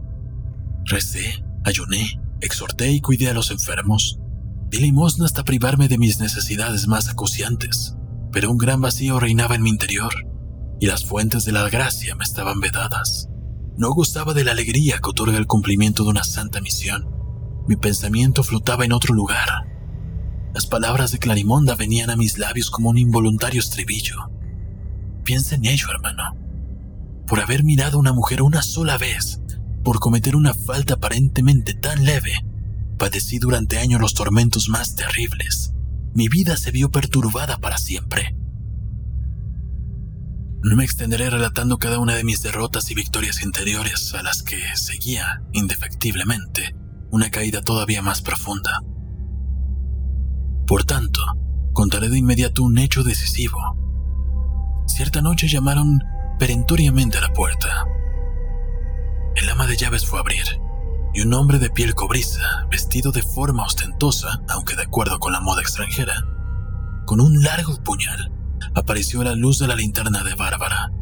[0.85, 4.18] Recé, ayuné, exhorté y cuidé a los enfermos.
[4.68, 7.94] Di limosna hasta privarme de mis necesidades más acuciantes,
[8.33, 10.28] pero un gran vacío reinaba en mi interior
[10.81, 13.29] y las fuentes de la gracia me estaban vedadas.
[13.77, 17.09] No gustaba de la alegría que otorga el cumplimiento de una santa misión.
[17.67, 19.49] Mi pensamiento flotaba en otro lugar.
[20.55, 24.31] Las palabras de Clarimonda venían a mis labios como un involuntario estribillo.
[25.25, 26.37] Piensa en ello, hermano.
[27.27, 29.41] Por haber mirado a una mujer una sola vez,
[29.85, 32.33] por cometer una falta aparentemente tan leve,
[32.99, 35.73] padecí durante años los tormentos más terribles.
[36.14, 38.38] Mi vida se vio perturbada para siempre.
[40.61, 44.61] No me extenderé relatando cada una de mis derrotas y victorias interiores a las que
[44.75, 46.75] seguía, indefectiblemente,
[47.11, 48.83] una caída todavía más profunda.
[50.66, 51.21] Por tanto,
[51.73, 53.59] contaré de inmediato un hecho decisivo.
[54.88, 56.03] Cierta noche llamaron
[56.40, 57.85] perentoriamente a la puerta.
[59.37, 60.44] El ama de llaves fue a abrir,
[61.14, 65.40] y un hombre de piel cobriza, vestido de forma ostentosa, aunque de acuerdo con la
[65.40, 66.16] moda extranjera,
[67.07, 68.33] con un largo puñal,
[68.79, 70.93] apareció la luz de la linterna de Bárbara.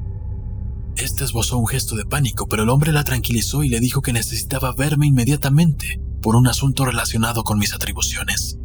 [0.96, 4.12] Este esbozó un gesto de pánico, pero el hombre la tranquilizó y le dijo que
[4.12, 8.58] necesitaba verme inmediatamente por un asunto relacionado con mis atribuciones.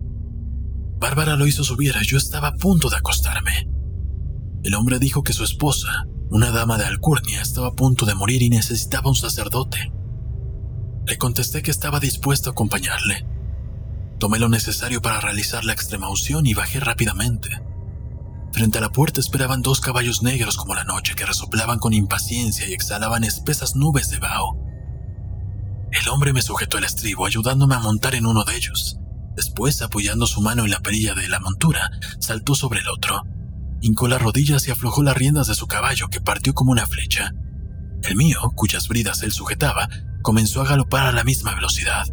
[0.98, 3.68] Bárbara lo hizo subir, yo estaba a punto de acostarme.
[4.64, 8.42] El hombre dijo que su esposa, una dama de alcurnia, estaba a punto de morir
[8.42, 9.92] y necesitaba un sacerdote.
[11.06, 13.26] Le contesté que estaba dispuesto a acompañarle.
[14.20, 17.50] Tomé lo necesario para realizar la extrema unción y bajé rápidamente.
[18.54, 22.68] Frente a la puerta esperaban dos caballos negros como la noche que resoplaban con impaciencia
[22.68, 24.58] y exhalaban espesas nubes de vaho.
[25.92, 28.98] El hombre me sujetó el estribo, ayudándome a montar en uno de ellos.
[29.36, 33.24] Después, apoyando su mano en la perilla de la montura, saltó sobre el otro.
[33.82, 37.34] Hincó las rodillas y aflojó las riendas de su caballo, que partió como una flecha.
[38.04, 39.90] El mío, cuyas bridas él sujetaba,
[40.22, 42.06] comenzó a galopar a la misma velocidad.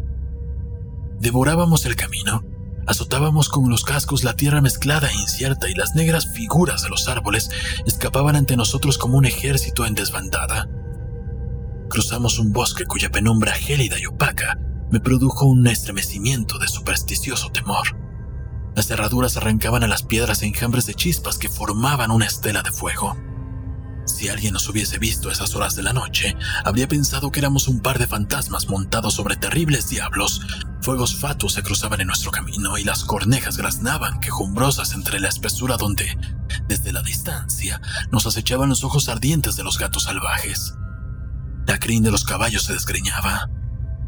[1.19, 2.43] Devorábamos el camino,
[2.89, 7.07] azotábamos con los cascos la tierra mezclada e incierta y las negras figuras de los
[7.07, 7.51] árboles
[7.85, 10.67] escapaban ante nosotros como un ejército en desbandada.
[11.87, 14.57] Cruzamos un bosque cuya penumbra gélida y opaca
[14.89, 17.95] me produjo un estremecimiento de supersticioso temor.
[18.75, 23.15] Las cerraduras arrancaban a las piedras enjambres de chispas que formaban una estela de fuego.
[24.09, 27.67] Si alguien nos hubiese visto a esas horas de la noche, habría pensado que éramos
[27.67, 30.41] un par de fantasmas montados sobre terribles diablos.
[30.81, 35.77] Fuegos fatuos se cruzaban en nuestro camino y las cornejas graznaban quejumbrosas entre la espesura
[35.77, 36.17] donde,
[36.67, 37.79] desde la distancia,
[38.11, 40.73] nos acechaban los ojos ardientes de los gatos salvajes.
[41.67, 43.47] La crin de los caballos se desgreñaba.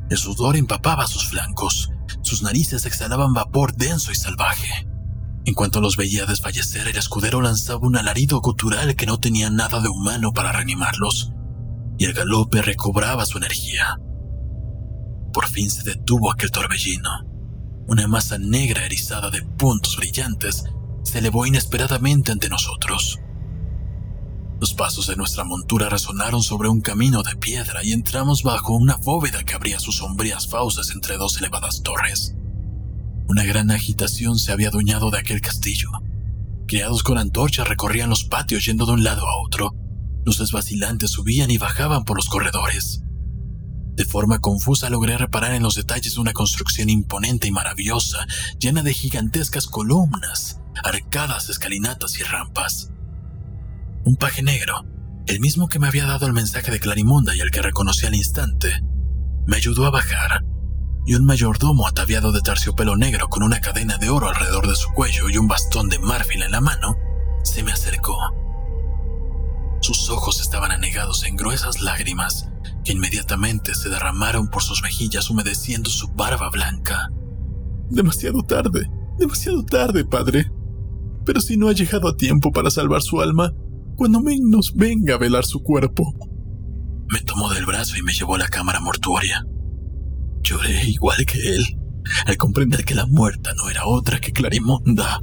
[0.10, 1.90] El sudor empapaba sus flancos.
[2.24, 4.91] Sus narices exhalaban vapor denso y salvaje.
[5.46, 9.82] En cuanto los veía desfallecer, el escudero lanzaba un alarido gutural que no tenía nada
[9.82, 11.32] de humano para reanimarlos,
[11.98, 13.98] y el galope recobraba su energía.
[15.34, 17.10] Por fin se detuvo aquel torbellino.
[17.88, 20.66] Una masa negra erizada de puntos brillantes
[21.04, 23.20] se elevó inesperadamente ante nosotros.
[24.60, 28.96] Los pasos de nuestra montura resonaron sobre un camino de piedra y entramos bajo una
[28.98, 32.36] bóveda que abría sus sombrías fauces entre dos elevadas torres.
[33.32, 35.90] Una gran agitación se había adueñado de aquel castillo.
[36.68, 39.74] Criados con antorchas recorrían los patios yendo de un lado a otro.
[40.26, 43.04] Luces vacilantes subían y bajaban por los corredores.
[43.96, 48.28] De forma confusa logré reparar en los detalles de una construcción imponente y maravillosa,
[48.60, 52.92] llena de gigantescas columnas, arcadas, escalinatas y rampas.
[54.04, 54.86] Un paje negro,
[55.28, 58.16] el mismo que me había dado el mensaje de Clarimonda y el que reconocí al
[58.16, 58.84] instante,
[59.48, 60.44] me ayudó a bajar
[61.06, 64.90] y un mayordomo ataviado de terciopelo negro con una cadena de oro alrededor de su
[64.92, 66.96] cuello y un bastón de marfil en la mano,
[67.44, 68.18] se me acercó.
[69.82, 72.50] Sus ojos estaban anegados en gruesas lágrimas
[72.84, 77.10] que inmediatamente se derramaron por sus mejillas humedeciendo su barba blanca.
[77.90, 80.52] Demasiado tarde, demasiado tarde, padre.
[81.26, 83.54] Pero si no ha llegado a tiempo para salvar su alma,
[83.96, 86.14] cuando menos venga a velar su cuerpo.
[87.08, 89.46] Me tomó del brazo y me llevó a la cámara mortuoria.
[90.52, 91.80] Lloré igual que él,
[92.26, 95.22] al comprender que la muerta no era otra que Clarimonda,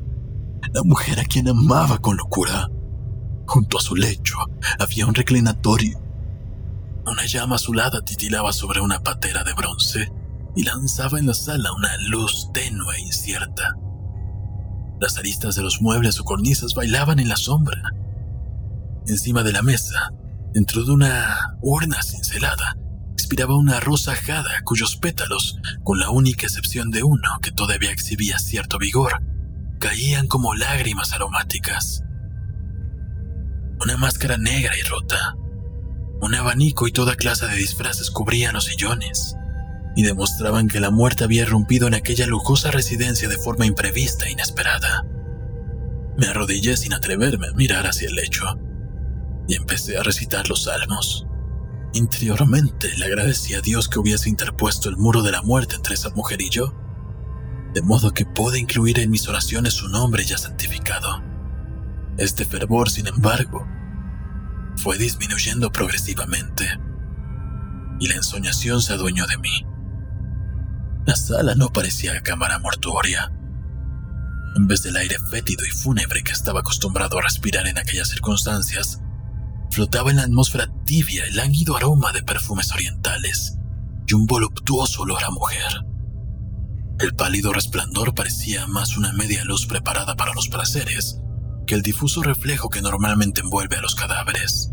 [0.72, 2.70] la mujer a quien amaba con locura.
[3.46, 4.38] Junto a su lecho
[4.78, 6.00] había un reclinatorio.
[7.06, 10.10] Una llama azulada titilaba sobre una patera de bronce
[10.56, 13.74] y lanzaba en la sala una luz tenue e incierta.
[14.98, 17.82] Las aristas de los muebles o cornisas bailaban en la sombra.
[19.06, 20.10] Encima de la mesa,
[20.54, 22.78] dentro de una urna cincelada,
[23.28, 28.38] expiraba una rosa ajada cuyos pétalos, con la única excepción de uno que todavía exhibía
[28.38, 29.22] cierto vigor,
[29.78, 32.04] caían como lágrimas aromáticas.
[33.82, 35.34] Una máscara negra y rota,
[36.22, 39.36] un abanico y toda clase de disfraces cubrían los sillones
[39.94, 44.32] y demostraban que la muerte había irrumpido en aquella lujosa residencia de forma imprevista e
[44.32, 45.04] inesperada.
[46.16, 48.58] Me arrodillé sin atreverme a mirar hacia el lecho
[49.46, 51.27] y empecé a recitar los salmos.
[51.94, 56.10] Interiormente le agradecí a Dios que hubiese interpuesto el muro de la muerte entre esa
[56.10, 56.74] mujer y yo,
[57.72, 61.22] de modo que pude incluir en mis oraciones su nombre ya santificado.
[62.18, 63.66] Este fervor, sin embargo,
[64.76, 66.64] fue disminuyendo progresivamente,
[68.00, 69.66] y la ensoñación se adueñó de mí.
[71.06, 73.32] La sala no parecía cámara mortuoria.
[74.56, 79.00] En vez del aire fétido y fúnebre que estaba acostumbrado a respirar en aquellas circunstancias,
[79.78, 83.58] flotaba en la atmósfera tibia el lánguido aroma de perfumes orientales
[84.08, 85.84] y un voluptuoso olor a mujer.
[86.98, 91.20] El pálido resplandor parecía más una media luz preparada para los placeres
[91.64, 94.72] que el difuso reflejo que normalmente envuelve a los cadáveres.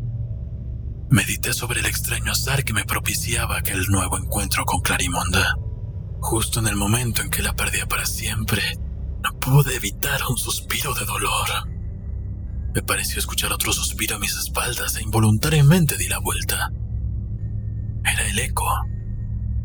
[1.11, 5.55] Medité sobre el extraño azar que me propiciaba aquel nuevo encuentro con Clarimonda.
[6.19, 8.63] Justo en el momento en que la perdía para siempre,
[9.23, 11.74] no pude evitar un suspiro de dolor.
[12.75, 16.73] Me pareció escuchar otro suspiro a mis espaldas e involuntariamente di la vuelta.
[18.03, 18.67] Era el eco.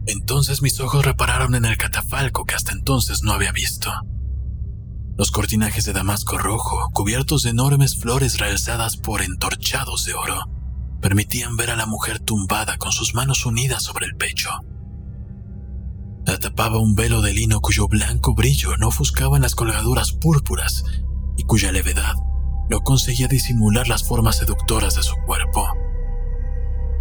[0.07, 3.91] Entonces mis ojos repararon en el catafalco que hasta entonces no había visto.
[5.19, 10.49] Los cortinajes de damasco rojo, cubiertos de enormes flores realzadas por entorchados de oro,
[11.01, 14.51] permitían ver a la mujer tumbada con sus manos unidas sobre el pecho.
[16.27, 20.85] La tapaba un velo de lino cuyo blanco brillo no ofuscaba las colgaduras púrpuras
[21.37, 22.15] y cuya levedad
[22.71, 25.67] no conseguía disimular las formas seductoras de su cuerpo.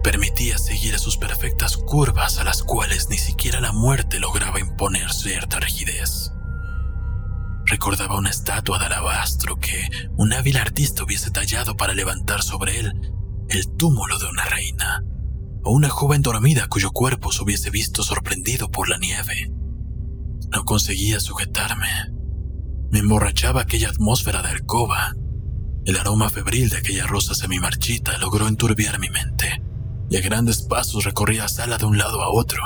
[0.04, 5.60] permitía seguir sus perfectas curvas a las cuales ni siquiera la muerte lograba imponer cierta
[5.60, 6.32] rigidez.
[7.66, 12.92] Recordaba una estatua de alabastro que un hábil artista hubiese tallado para levantar sobre él
[13.50, 15.04] el túmulo de una reina,
[15.64, 19.52] o una joven dormida cuyo cuerpo se hubiese visto sorprendido por la nieve.
[20.50, 21.90] No conseguía sujetarme.
[22.90, 25.14] Me emborrachaba aquella atmósfera de alcoba.
[25.86, 29.62] El aroma febril de aquella rosa semimarchita logró enturbiar mi mente,
[30.10, 32.62] y a grandes pasos recorría la sala de un lado a otro.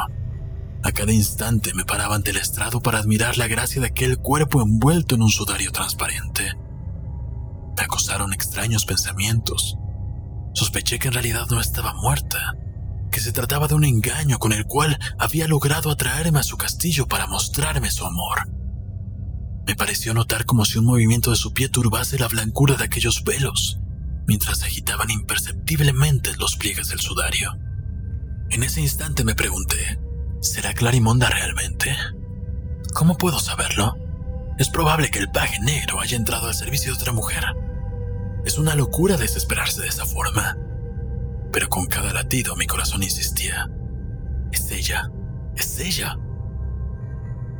[0.83, 4.61] A cada instante me paraba ante el estrado para admirar la gracia de aquel cuerpo
[4.61, 6.53] envuelto en un sudario transparente.
[7.77, 9.77] Me acosaron extraños pensamientos.
[10.53, 12.55] Sospeché que en realidad no estaba muerta,
[13.11, 17.07] que se trataba de un engaño con el cual había logrado atraerme a su castillo
[17.07, 18.62] para mostrarme su amor.
[19.65, 23.23] Me pareció notar como si un movimiento de su pie turbase la blancura de aquellos
[23.23, 23.79] velos,
[24.27, 27.57] mientras se agitaban imperceptiblemente los pliegues del sudario.
[28.49, 29.99] En ese instante me pregunté,
[30.41, 31.95] ¿será Clarimonda realmente?
[32.93, 33.97] ¿Cómo puedo saberlo?
[34.59, 37.43] Es probable que el paje negro haya entrado al servicio de otra mujer.
[38.45, 40.57] Es una locura desesperarse de esa forma.
[41.51, 43.71] Pero con cada latido mi corazón insistía.
[44.51, 45.09] Es ella,
[45.55, 46.17] es ella.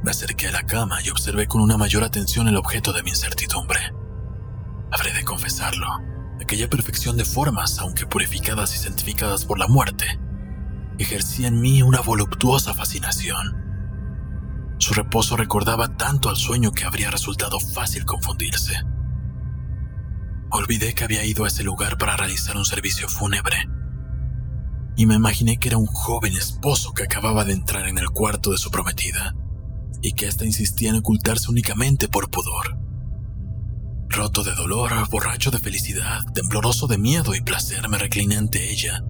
[0.03, 3.11] Me acerqué a la cama y observé con una mayor atención el objeto de mi
[3.11, 3.79] incertidumbre.
[4.91, 5.87] Habré de confesarlo,
[6.41, 10.19] aquella perfección de formas, aunque purificadas y santificadas por la muerte,
[10.99, 13.63] ejercía en mí una voluptuosa fascinación.
[14.77, 18.83] Su reposo recordaba tanto al sueño que habría resultado fácil confundirse.
[20.51, 23.55] Olvidé que había ido a ese lugar para realizar un servicio fúnebre.
[24.97, 28.51] Y me imaginé que era un joven esposo que acababa de entrar en el cuarto
[28.51, 29.33] de su prometida
[30.03, 32.77] y que ésta insistía en ocultarse únicamente por pudor.
[34.09, 39.01] Roto de dolor, borracho de felicidad, tembloroso de miedo y placer, me recliné ante ella.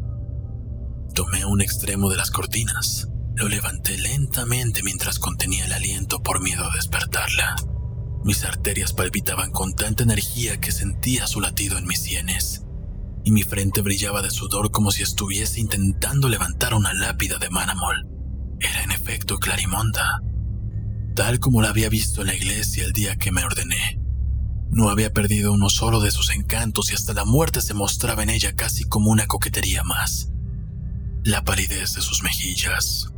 [1.14, 6.64] Tomé un extremo de las cortinas, lo levanté lentamente mientras contenía el aliento por miedo
[6.64, 7.56] a despertarla.
[8.24, 12.64] Mis arterias palpitaban con tanta energía que sentía su latido en mis sienes,
[13.26, 18.08] y mi frente brillaba de sudor como si estuviese intentando levantar una lápida de mánamol.
[18.60, 20.22] Era en efecto Clarimonda,
[21.14, 24.00] tal como la había visto en la iglesia el día que me ordené.
[24.72, 28.30] No había perdido uno solo de sus encantos y hasta la muerte se mostraba en
[28.30, 30.30] ella casi como una coquetería más.
[31.24, 33.10] La palidez de sus mejillas,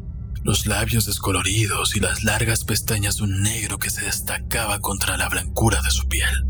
[0.43, 5.29] los labios descoloridos y las largas pestañas de un negro que se destacaba contra la
[5.29, 6.45] blancura de su piel.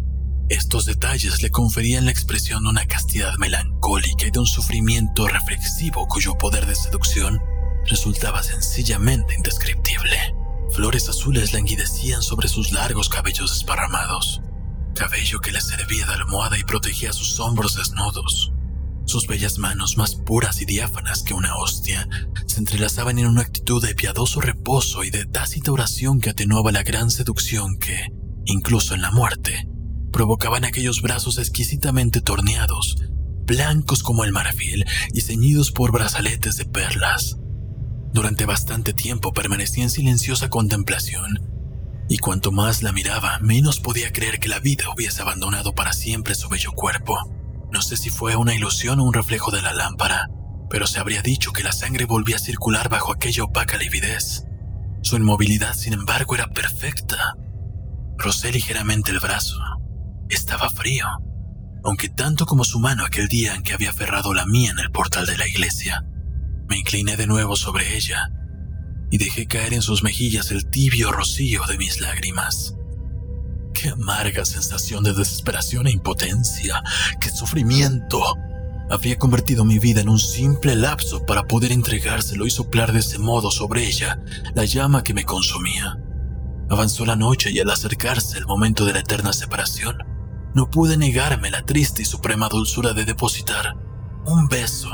[0.50, 6.08] Estos detalles le conferían la expresión de una castidad melancólica y de un sufrimiento reflexivo
[6.08, 7.40] cuyo poder de seducción
[7.86, 10.36] resultaba sencillamente indescriptible.
[10.72, 14.42] Flores azules languidecían sobre sus largos cabellos desparramados,
[14.94, 18.52] cabello que le servía de almohada y protegía sus hombros desnudos.
[19.06, 22.10] Sus bellas manos, más puras y diáfanas que una hostia,
[22.48, 26.84] se entrelazaban en una actitud de piadoso reposo y de tácita oración que atenuaba la
[26.84, 28.08] gran seducción que,
[28.46, 29.70] incluso en la muerte,
[30.12, 32.96] provocaban aquellos brazos exquisitamente torneados,
[33.46, 37.38] blancos como el marfil y ceñidos por brazaletes de perlas.
[38.16, 41.52] Durante bastante tiempo permanecía en silenciosa contemplación,
[42.08, 46.34] y cuanto más la miraba, menos podía creer que la vida hubiese abandonado para siempre
[46.34, 47.18] su bello cuerpo.
[47.74, 50.30] No sé si fue una ilusión o un reflejo de la lámpara,
[50.70, 54.46] pero se habría dicho que la sangre volvía a circular bajo aquella opaca lividez.
[55.02, 57.36] Su inmovilidad, sin embargo, era perfecta.
[58.18, 59.60] Rocé ligeramente el brazo.
[60.30, 61.06] Estaba frío,
[61.84, 64.90] aunque tanto como su mano aquel día en que había aferrado la mía en el
[64.92, 66.06] portal de la iglesia.
[66.68, 68.32] Me incliné de nuevo sobre ella
[69.12, 72.76] y dejé caer en sus mejillas el tibio rocío de mis lágrimas.
[73.74, 76.82] Qué amarga sensación de desesperación e impotencia,
[77.20, 78.22] qué sufrimiento.
[78.90, 83.18] Habría convertido mi vida en un simple lapso para poder entregárselo y soplar de ese
[83.20, 84.20] modo sobre ella
[84.54, 86.00] la llama que me consumía.
[86.70, 89.98] Avanzó la noche y al acercarse el momento de la eterna separación,
[90.56, 93.76] no pude negarme la triste y suprema dulzura de depositar
[94.26, 94.90] un beso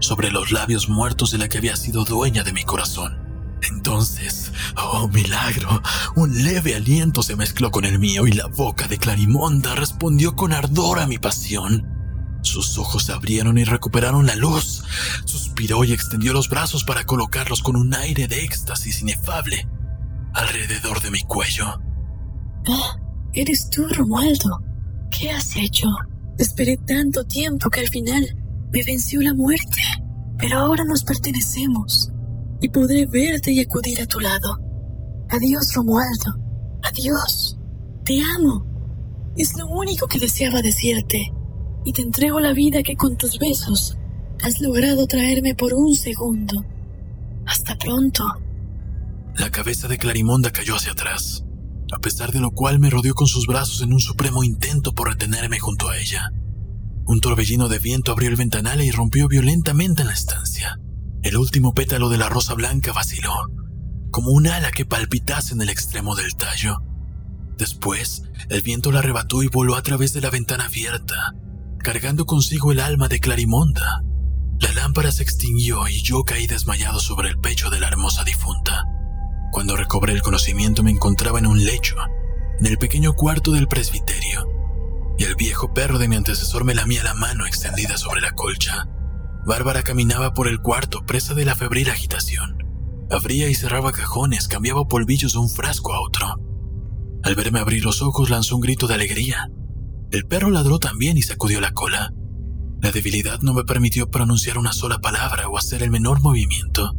[0.00, 3.18] sobre los labios muertos de la que había sido dueña de mi corazón.
[3.62, 5.82] Entonces, oh milagro,
[6.16, 10.52] un leve aliento se mezcló con el mío y la boca de Clarimonda respondió con
[10.52, 11.86] ardor a mi pasión.
[12.42, 14.82] Sus ojos se abrieron y recuperaron la luz.
[15.26, 19.68] Suspiró y extendió los brazos para colocarlos con un aire de éxtasis inefable
[20.32, 21.80] alrededor de mi cuello.
[22.68, 22.96] Ah,
[23.34, 24.62] eres tú, Romualdo.
[25.10, 25.86] ¿Qué has hecho?
[26.42, 28.34] esperé tanto tiempo que al final
[28.72, 29.80] me venció la muerte,
[30.38, 32.10] pero ahora nos pertenecemos
[32.60, 34.58] y podré verte y acudir a tu lado.
[35.28, 36.34] Adiós, Romualdo.
[36.82, 37.58] Adiós.
[38.04, 38.66] Te amo.
[39.36, 41.32] Es lo único que deseaba decirte.
[41.84, 43.96] Y te entrego la vida que con tus besos
[44.42, 46.64] Has logrado traerme por un segundo.
[47.46, 48.24] Hasta pronto.
[49.36, 51.44] La cabeza de Clarimonda cayó hacia atrás,
[51.92, 55.08] a pesar de lo cual me rodeó con sus brazos en un supremo intento por
[55.08, 56.32] retenerme junto a ella.
[57.10, 60.78] Un torbellino de viento abrió el ventanal y rompió violentamente en la estancia.
[61.24, 63.34] El último pétalo de la rosa blanca vaciló,
[64.12, 66.84] como un ala que palpitase en el extremo del tallo.
[67.58, 71.34] Después, el viento la arrebató y voló a través de la ventana abierta,
[71.80, 74.04] cargando consigo el alma de Clarimonda.
[74.60, 78.84] La lámpara se extinguió y yo caí desmayado sobre el pecho de la hermosa difunta.
[79.50, 81.96] Cuando recobré el conocimiento me encontraba en un lecho,
[82.60, 84.59] en el pequeño cuarto del presbiterio,
[85.20, 88.88] y el viejo perro de mi antecesor me lamía la mano extendida sobre la colcha.
[89.44, 92.56] Bárbara caminaba por el cuarto presa de la febril agitación.
[93.10, 96.26] Abría y cerraba cajones, cambiaba polvillos de un frasco a otro.
[97.22, 99.50] Al verme abrir los ojos lanzó un grito de alegría.
[100.10, 102.14] El perro ladró también y sacudió la cola.
[102.80, 106.94] La debilidad no me permitió pronunciar una sola palabra o hacer el menor movimiento.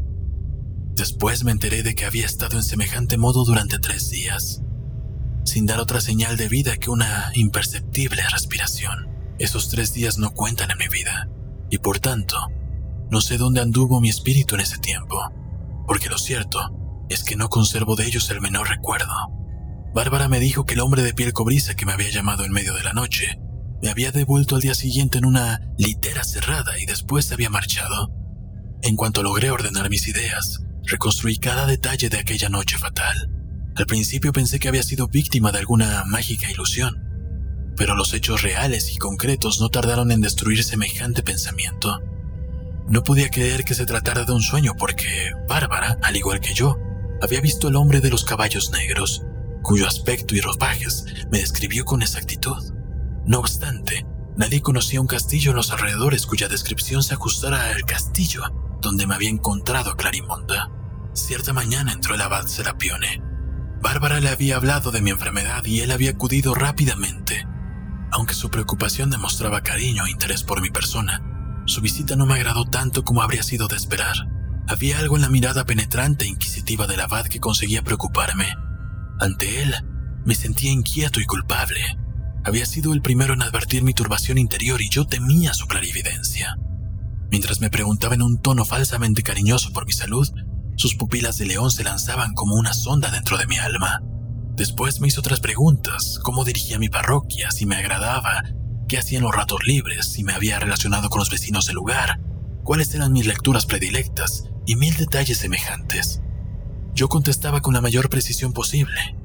[0.93, 4.61] Después me enteré de que había estado en semejante modo durante tres días,
[5.51, 9.09] sin dar otra señal de vida que una imperceptible respiración.
[9.37, 11.27] Esos tres días no cuentan en mi vida,
[11.69, 12.37] y por tanto,
[13.09, 15.19] no sé dónde anduvo mi espíritu en ese tiempo,
[15.85, 19.13] porque lo cierto es que no conservo de ellos el menor recuerdo.
[19.93, 22.73] Bárbara me dijo que el hombre de piel cobriza que me había llamado en medio
[22.73, 23.37] de la noche
[23.81, 28.09] me había devuelto al día siguiente en una litera cerrada y después se había marchado.
[28.83, 33.40] En cuanto logré ordenar mis ideas, reconstruí cada detalle de aquella noche fatal.
[33.76, 38.93] Al principio pensé que había sido víctima de alguna mágica ilusión, pero los hechos reales
[38.93, 41.99] y concretos no tardaron en destruir semejante pensamiento.
[42.88, 46.78] No podía creer que se tratara de un sueño porque Bárbara, al igual que yo,
[47.22, 49.24] había visto al hombre de los caballos negros,
[49.61, 52.74] cuyo aspecto y ropajes me describió con exactitud.
[53.26, 54.05] No obstante,
[54.36, 58.43] nadie conocía un castillo en los alrededores cuya descripción se ajustara al castillo
[58.82, 60.69] donde me había encontrado Clarimonda.
[61.13, 63.22] Cierta mañana entró el abad Serapione.
[63.82, 67.47] Bárbara le había hablado de mi enfermedad y él había acudido rápidamente.
[68.11, 71.21] Aunque su preocupación demostraba cariño e interés por mi persona,
[71.65, 74.15] su visita no me agradó tanto como habría sido de esperar.
[74.67, 78.53] Había algo en la mirada penetrante e inquisitiva del abad que conseguía preocuparme.
[79.19, 79.73] Ante él,
[80.25, 81.82] me sentía inquieto y culpable.
[82.43, 86.55] Había sido el primero en advertir mi turbación interior y yo temía su clarividencia.
[87.32, 90.29] Mientras me preguntaba en un tono falsamente cariñoso por mi salud,
[90.76, 94.01] sus pupilas de león se lanzaban como una sonda dentro de mi alma.
[94.55, 98.43] Después me hizo otras preguntas, cómo dirigía mi parroquia, si me agradaba,
[98.88, 102.19] qué hacía en los ratos libres, si me había relacionado con los vecinos del lugar,
[102.63, 106.22] cuáles eran mis lecturas predilectas y mil detalles semejantes.
[106.93, 109.15] Yo contestaba con la mayor precisión posible.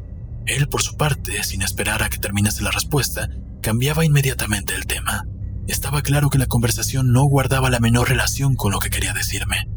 [0.46, 3.28] Él, por su parte, sin esperar a que terminase la respuesta,
[3.60, 5.26] cambiaba inmediatamente el tema.
[5.66, 9.68] Estaba claro que la conversación no guardaba la menor relación con lo que quería decirme.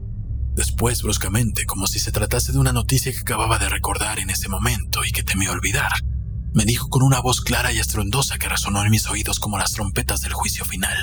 [0.59, 4.49] Después, bruscamente, como si se tratase de una noticia que acababa de recordar en ese
[4.49, 5.93] momento y que temía olvidar,
[6.53, 9.71] me dijo con una voz clara y estruendosa que resonó en mis oídos como las
[9.71, 10.97] trompetas del juicio final.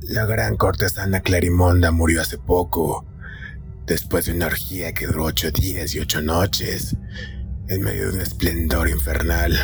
[0.00, 3.04] La gran cortesana Clarimonda murió hace poco,
[3.84, 6.96] después de una orgía que duró ocho días y ocho noches,
[7.68, 9.54] en medio de un esplendor infernal.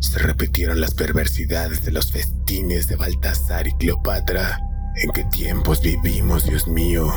[0.00, 4.60] Se repitieron las perversidades de los festines de Baltasar y Cleopatra.
[4.96, 7.10] ¿En qué tiempos vivimos, Dios mío?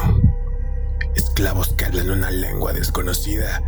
[1.16, 3.64] Esclavos que hablan una lengua desconocida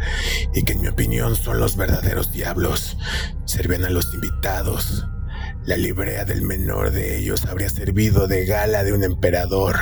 [0.54, 2.98] y que en mi opinión son los verdaderos diablos.
[3.46, 5.06] Servían a los invitados.
[5.66, 9.78] La librea del menor de ellos habría servido de gala de un emperador.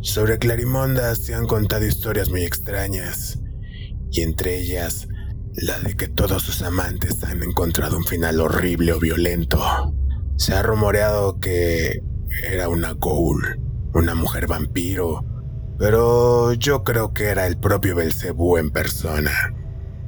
[0.00, 3.40] Sobre Clarimonda se han contado historias muy extrañas,
[4.10, 5.08] y entre ellas
[5.54, 9.60] la de que todos sus amantes han encontrado un final horrible o violento.
[10.36, 12.00] Se ha rumoreado que
[12.44, 13.60] era una ghoul,
[13.92, 15.24] una mujer vampiro,
[15.78, 19.54] pero yo creo que era el propio Belcebú en persona.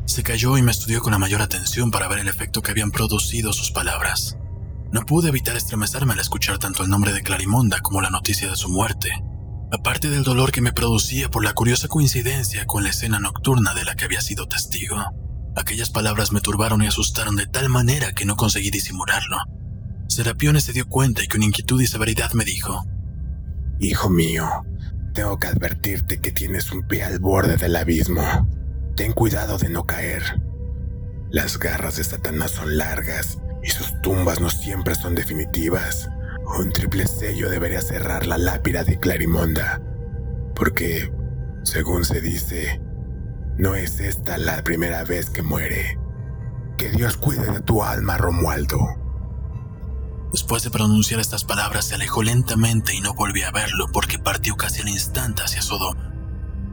[0.05, 2.91] Se calló y me estudió con la mayor atención para ver el efecto que habían
[2.91, 4.37] producido sus palabras.
[4.93, 8.57] No pude evitar estremecerme al escuchar tanto el nombre de Clarimonda como la noticia de
[8.57, 9.11] su muerte,
[9.71, 13.85] aparte del dolor que me producía por la curiosa coincidencia con la escena nocturna de
[13.85, 14.97] la que había sido testigo.
[15.55, 19.37] Aquellas palabras me turbaron y asustaron de tal manera que no conseguí disimularlo.
[20.09, 22.85] Serapione se dio cuenta y con inquietud y severidad me dijo,
[23.79, 24.49] Hijo mío,
[25.13, 28.23] tengo que advertirte que tienes un pie al borde del abismo.
[28.97, 30.23] Ten cuidado de no caer.
[31.31, 36.09] Las garras de Satanás son largas y sus tumbas no siempre son definitivas.
[36.59, 39.81] Un triple sello debería cerrar la lápida de Clarimonda,
[40.55, 41.13] porque,
[41.63, 42.81] según se dice,
[43.57, 45.99] no es esta la primera vez que muere.
[46.77, 49.00] Que Dios cuide de tu alma, Romualdo.
[50.33, 54.57] Después de pronunciar estas palabras se alejó lentamente y no volví a verlo porque partió
[54.57, 56.13] casi al instante hacia Sodoma.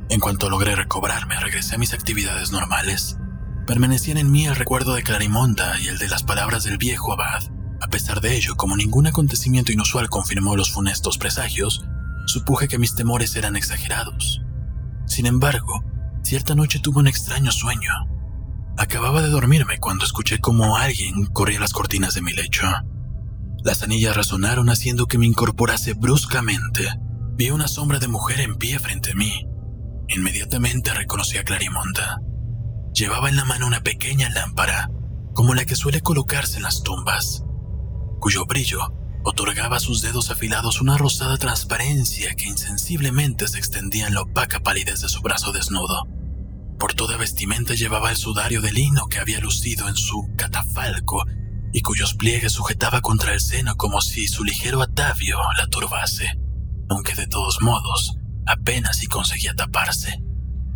[0.09, 3.17] En cuanto logré recobrarme, regresé a mis actividades normales.
[3.65, 7.43] Permanecían en mí el recuerdo de Clarimonda y el de las palabras del viejo abad.
[7.81, 11.83] A pesar de ello, como ningún acontecimiento inusual confirmó los funestos presagios,
[12.27, 14.41] supuje que mis temores eran exagerados.
[15.07, 15.83] Sin embargo,
[16.23, 17.91] cierta noche tuve un extraño sueño.
[18.77, 22.67] Acababa de dormirme cuando escuché como alguien corría las cortinas de mi lecho.
[23.63, 26.87] Las anillas resonaron haciendo que me incorporase bruscamente.
[27.35, 29.45] Vi una sombra de mujer en pie frente a mí.
[30.07, 32.19] Inmediatamente reconocí a Clarimonda.
[32.93, 34.89] Llevaba en la mano una pequeña lámpara,
[35.33, 37.43] como la que suele colocarse en las tumbas,
[38.19, 38.79] cuyo brillo
[39.23, 44.61] otorgaba a sus dedos afilados una rosada transparencia que insensiblemente se extendía en la opaca
[44.61, 46.07] palidez de su brazo desnudo.
[46.79, 51.25] Por toda vestimenta llevaba el sudario de lino que había lucido en su catafalco
[51.73, 56.39] y cuyos pliegues sujetaba contra el seno como si su ligero atavio la turbase,
[56.89, 60.21] aunque de todos modos apenas si conseguía taparse.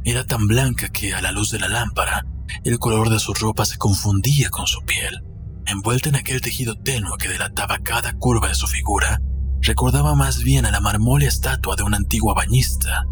[0.03, 2.25] Era tan blanca que a la luz de la lámpara
[2.63, 5.23] el color de su ropa se confundía con su piel.
[5.65, 9.21] Envuelta en aquel tejido tenue que delataba cada curva de su figura,
[9.61, 13.05] recordaba más bien a la marmórea estatua de una antigua bañista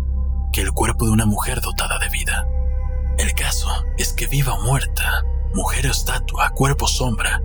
[0.51, 2.47] que el cuerpo de una mujer dotada de vida.
[3.17, 5.23] El caso es que viva o muerta,
[5.53, 7.41] mujer o estatua, cuerpo sombra,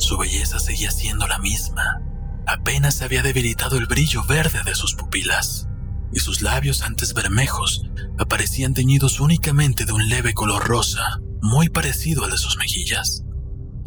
[0.00, 2.02] su belleza seguía siendo la misma.
[2.46, 5.68] Apenas se había debilitado el brillo verde de sus pupilas,
[6.12, 7.82] y sus labios antes bermejos
[8.18, 13.24] aparecían teñidos únicamente de un leve color rosa, muy parecido al de sus mejillas.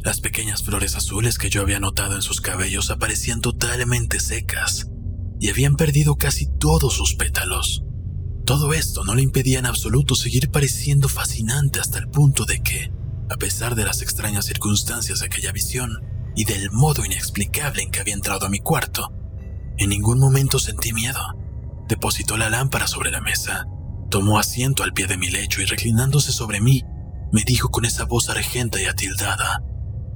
[0.03, 4.87] Las pequeñas flores azules que yo había notado en sus cabellos aparecían totalmente secas
[5.39, 7.83] y habían perdido casi todos sus pétalos.
[8.45, 12.91] Todo esto no le impedía en absoluto seguir pareciendo fascinante hasta el punto de que,
[13.29, 15.91] a pesar de las extrañas circunstancias de aquella visión
[16.35, 19.11] y del modo inexplicable en que había entrado a mi cuarto,
[19.77, 21.19] en ningún momento sentí miedo.
[21.87, 23.67] Depositó la lámpara sobre la mesa,
[24.09, 26.83] tomó asiento al pie de mi lecho y reclinándose sobre mí,
[27.31, 29.63] me dijo con esa voz argenta y atildada.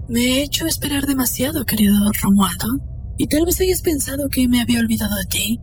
[0.07, 2.67] Me he hecho esperar demasiado, querido Romualdo,
[3.17, 5.59] y tal vez hayas pensado que me había olvidado de ti,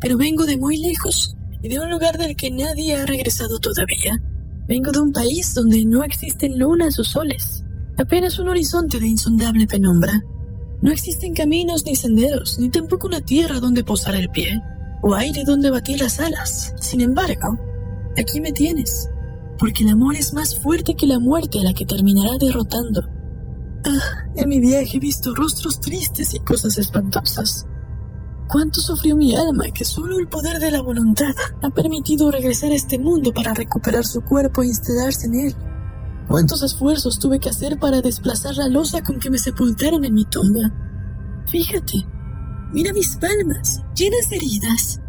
[0.00, 4.20] pero vengo de muy lejos y de un lugar del que nadie ha regresado todavía.
[4.68, 7.62] Vengo de un país donde no existen lunas o soles,
[7.96, 10.24] apenas un horizonte de insondable penumbra.
[10.82, 14.60] No existen caminos ni senderos, ni tampoco una tierra donde posar el pie,
[15.02, 16.74] o aire donde batir las alas.
[16.80, 17.56] Sin embargo,
[18.18, 19.08] aquí me tienes,
[19.56, 23.02] porque el amor es más fuerte que la muerte a la que terminará derrotando.
[23.84, 27.66] Ah, en mi viaje he visto rostros tristes y cosas espantosas.
[28.48, 32.76] Cuánto sufrió mi alma que solo el poder de la voluntad ha permitido regresar a
[32.76, 35.56] este mundo para recuperar su cuerpo e instalarse en él.
[36.28, 40.24] Cuántos esfuerzos tuve que hacer para desplazar la losa con que me sepultaron en mi
[40.24, 40.72] tumba.
[41.50, 42.06] Fíjate,
[42.72, 45.00] mira mis palmas, llenas de heridas.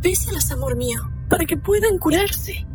[0.00, 2.66] Bésalas, amor mío, para que puedan curarse.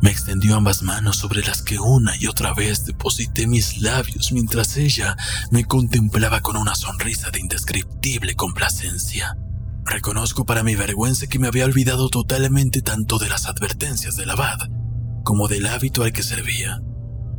[0.00, 4.76] Me extendió ambas manos sobre las que una y otra vez deposité mis labios mientras
[4.76, 5.16] ella
[5.50, 9.36] me contemplaba con una sonrisa de indescriptible complacencia.
[9.84, 14.58] Reconozco para mi vergüenza que me había olvidado totalmente tanto de las advertencias del abad
[15.26, 16.80] como del hábito al que servía.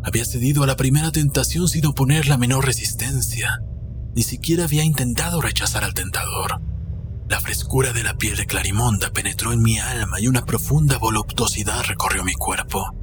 [0.03, 3.61] Había cedido a la primera tentación sin oponer la menor resistencia.
[4.13, 6.61] Ni siquiera había intentado rechazar al tentador.
[7.30, 11.84] La frescura de la piel de Clarimonda penetró en mi alma y una profunda voluptuosidad
[11.84, 12.95] recorrió mi cuerpo.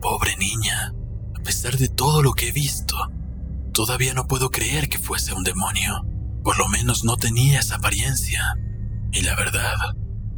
[0.00, 0.92] Pobre niña,
[1.38, 2.96] a pesar de todo lo que he visto,
[3.72, 6.04] todavía no puedo creer que fuese un demonio.
[6.42, 8.56] Por lo menos no tenía esa apariencia.
[9.12, 9.76] Y la verdad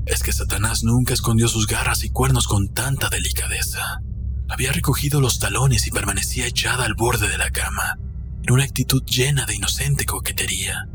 [0.05, 4.03] es que Satanás nunca escondió sus garras y cuernos con tanta delicadeza.
[4.51, 7.99] Había recogido los talones y permanecía echada al borde de la cama,
[8.43, 10.89] en una actitud llena de inocente coquetería.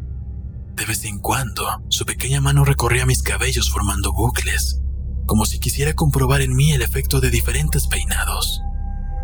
[0.78, 4.80] De vez en cuando, su pequeña mano recorría mis cabellos formando bucles,
[5.26, 8.62] como si quisiera comprobar en mí el efecto de diferentes peinados.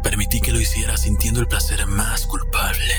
[0.01, 2.95] Permití que lo hiciera sintiendo el placer más culpable,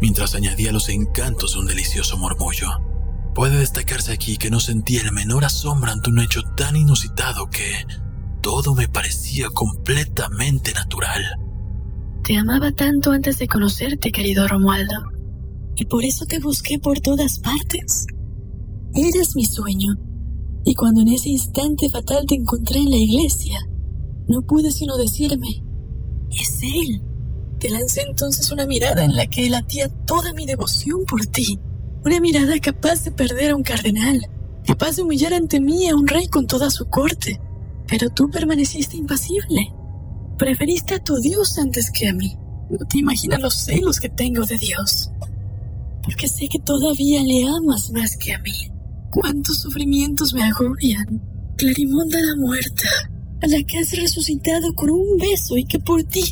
[0.00, 2.70] mientras añadía los encantos de un delicioso murmullo.
[3.36, 7.86] Puede destacarse aquí que no sentí el menor asombro ante un hecho tan inusitado que
[8.42, 11.22] todo me parecía completamente natural.
[12.24, 15.15] Te amaba tanto antes de conocerte, querido Romualdo
[15.76, 18.06] y por eso te busqué por todas partes.
[18.94, 19.94] Eres mi sueño,
[20.64, 23.58] y cuando en ese instante fatal te encontré en la iglesia,
[24.26, 25.62] no pude sino decirme,
[26.30, 27.02] es él.
[27.60, 31.58] Te lancé entonces una mirada en la que latía toda mi devoción por ti,
[32.04, 34.20] una mirada capaz de perder a un cardenal,
[34.66, 37.40] capaz de humillar ante mí a un rey con toda su corte,
[37.88, 39.72] pero tú permaneciste impasible.
[40.38, 42.36] Preferiste a tu Dios antes que a mí.
[42.68, 45.10] No te imaginas los celos que tengo de Dios.
[46.06, 48.52] Porque sé que todavía le amas más que a mí.
[49.10, 51.20] Cuántos sufrimientos me agobian.
[51.56, 52.88] Clarimonda la muerta,
[53.42, 56.22] a la que has resucitado con un beso y que por ti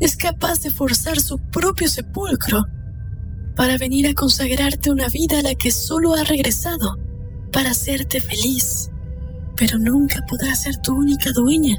[0.00, 2.64] es capaz de forzar su propio sepulcro
[3.56, 6.98] para venir a consagrarte una vida a la que solo ha regresado
[7.52, 8.90] para hacerte feliz,
[9.56, 11.76] pero nunca podrá ser tu única dueña.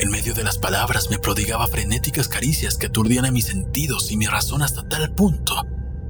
[0.00, 4.16] En medio de las palabras me prodigaba frenéticas caricias que aturdían a mis sentidos y
[4.18, 5.54] mi razón hasta tal punto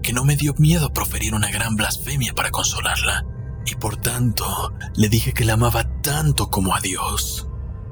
[0.06, 3.24] que no me dio miedo proferir una gran blasfemia para consolarla.
[3.66, 7.48] Y por tanto, le dije que la amaba tanto como a Dios.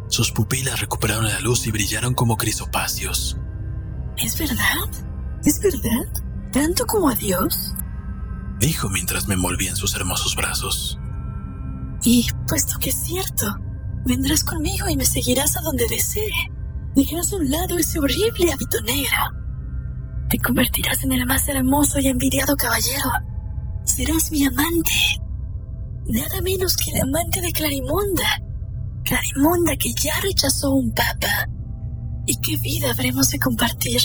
[0.06, 3.36] Sus pupilas recuperaron la luz y brillaron como crisopacios.
[4.16, 5.08] ¿Es verdad?
[5.44, 6.52] ¿Es verdad?
[6.52, 7.74] ¿Tanto como a Dios?
[8.60, 10.96] Dijo mientras me envolvía en sus hermosos brazos.
[12.04, 13.56] Y puesto que es cierto,
[14.06, 16.30] vendrás conmigo y me seguirás a donde desee.
[16.94, 19.43] Dejarás a un lado ese horrible hábito negro.
[20.28, 23.10] Te convertirás en el más hermoso y envidiado caballero.
[23.84, 24.90] Serás mi amante.
[26.06, 28.42] Nada menos que el amante de Clarimonda.
[29.04, 31.48] Clarimonda que ya rechazó un papa.
[32.26, 34.00] ¿Y qué vida habremos de compartir?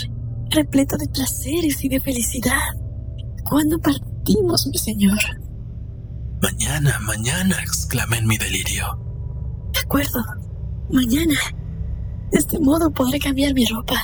[0.49, 2.75] Repleto de placeres y de felicidad.
[3.45, 5.19] ¿Cuándo partimos, mi señor?
[6.41, 8.85] Mañana, mañana, exclamé en mi delirio.
[9.73, 10.23] De acuerdo.
[10.91, 11.39] Mañana.
[12.31, 14.01] De este modo podré cambiar mi ropa.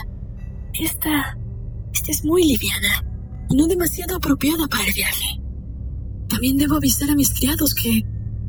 [0.73, 1.37] Esta...
[1.95, 3.05] Esta es muy liviana
[3.49, 5.39] y no demasiado apropiada para el viaje.
[6.27, 8.03] También debo avisar a mis criados que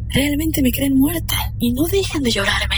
[0.08, 2.76] realmente me creen muerta y no dejan de llorarme.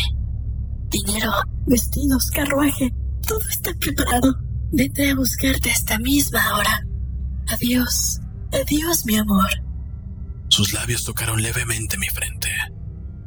[0.90, 1.32] Dinero,
[1.66, 2.92] vestidos, carruaje,
[3.26, 4.36] todo está preparado.
[4.70, 6.86] Vete a buscarte esta misma hora.
[7.48, 8.20] Adiós,
[8.52, 9.48] adiós, mi amor.
[10.48, 12.50] Sus labios tocaron levemente mi frente.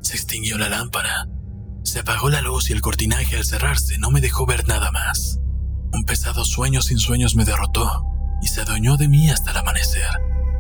[0.02, 1.28] Se extinguió la lámpara.
[1.84, 5.41] Se apagó la luz y el cortinaje al cerrarse no me dejó ver nada más.
[6.12, 8.06] Pesado sueño sin sueños me derrotó
[8.42, 10.10] y se adueñó de mí hasta el amanecer.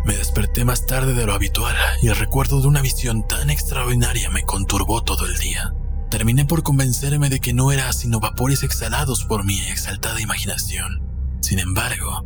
[0.05, 4.29] Me desperté más tarde de lo habitual y el recuerdo de una visión tan extraordinaria
[4.29, 5.73] me conturbó todo el día.
[6.09, 11.01] Terminé por convencerme de que no era sino vapores exhalados por mi exaltada imaginación.
[11.41, 12.25] Sin embargo,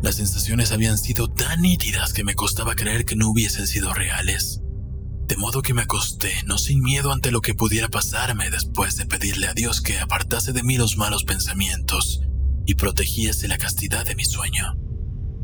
[0.00, 4.60] las sensaciones habían sido tan nítidas que me costaba creer que no hubiesen sido reales.
[5.26, 9.06] De modo que me acosté, no sin miedo ante lo que pudiera pasarme después de
[9.06, 12.22] pedirle a Dios que apartase de mí los malos pensamientos
[12.66, 14.74] y protegiese la castidad de mi sueño.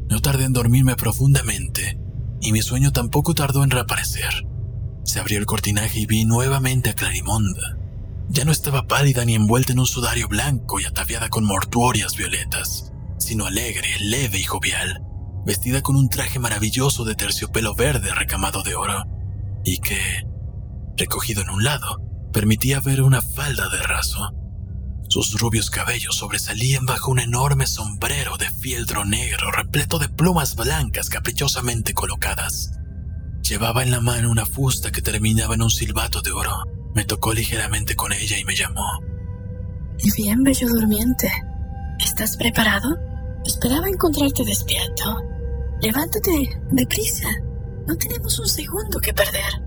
[0.09, 1.99] No tardé en dormirme profundamente,
[2.41, 4.47] y mi sueño tampoco tardó en reaparecer.
[5.05, 7.79] Se abrió el cortinaje y vi nuevamente a Clarimonda.
[8.29, 12.93] Ya no estaba pálida ni envuelta en un sudario blanco y ataviada con mortuorias violetas,
[13.19, 15.03] sino alegre, leve y jovial,
[15.47, 19.05] vestida con un traje maravilloso de terciopelo verde recamado de oro,
[19.65, 20.27] y que,
[20.97, 22.03] recogido en un lado,
[22.33, 24.38] permitía ver una falda de raso.
[25.09, 31.09] Sus rubios cabellos sobresalían bajo un enorme sombrero de fieltro negro repleto de plumas blancas
[31.09, 32.73] caprichosamente colocadas.
[33.41, 36.63] Llevaba en la mano una fusta que terminaba en un silbato de oro.
[36.95, 39.01] Me tocó ligeramente con ella y me llamó.
[40.17, 41.33] Bien, bello durmiente.
[41.99, 42.95] ¿Estás preparado?
[43.47, 45.23] Esperaba encontrarte despierto.
[45.81, 47.29] Levántate, deprisa.
[47.87, 49.65] No tenemos un segundo que perder.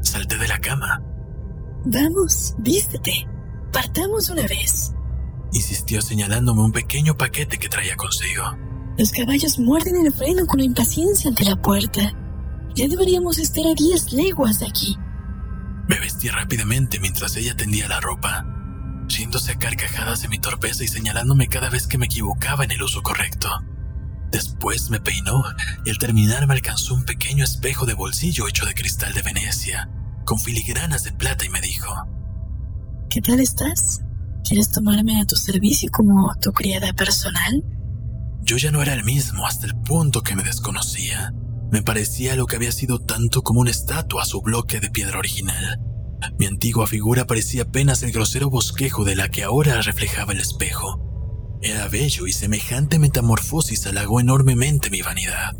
[0.00, 1.00] Salté de la cama.
[1.84, 3.28] Vamos, vístete.
[3.72, 4.92] Partamos una vez.
[5.52, 8.44] Insistió señalándome un pequeño paquete que traía consigo.
[8.98, 12.12] Los caballos muerden el freno con impaciencia ante la puerta.
[12.74, 14.96] Ya deberíamos estar a diez leguas de aquí.
[15.88, 18.46] Me vestí rápidamente mientras ella tendía la ropa,
[19.08, 22.82] riéndose a carcajadas de mi torpeza y señalándome cada vez que me equivocaba en el
[22.82, 23.48] uso correcto.
[24.30, 25.42] Después me peinó
[25.84, 29.90] y al terminar me alcanzó un pequeño espejo de bolsillo hecho de cristal de Venecia,
[30.24, 31.92] con filigranas de plata y me dijo,
[33.10, 34.02] ¿Qué tal estás?
[34.48, 37.64] ¿Quieres tomarme a tu servicio como tu criada personal?
[38.42, 41.34] Yo ya no era el mismo hasta el punto que me desconocía.
[41.72, 45.18] Me parecía lo que había sido tanto como una estatua a su bloque de piedra
[45.18, 45.80] original.
[46.38, 51.58] Mi antigua figura parecía apenas el grosero bosquejo de la que ahora reflejaba el espejo.
[51.62, 55.56] Era bello y semejante metamorfosis halagó enormemente mi vanidad.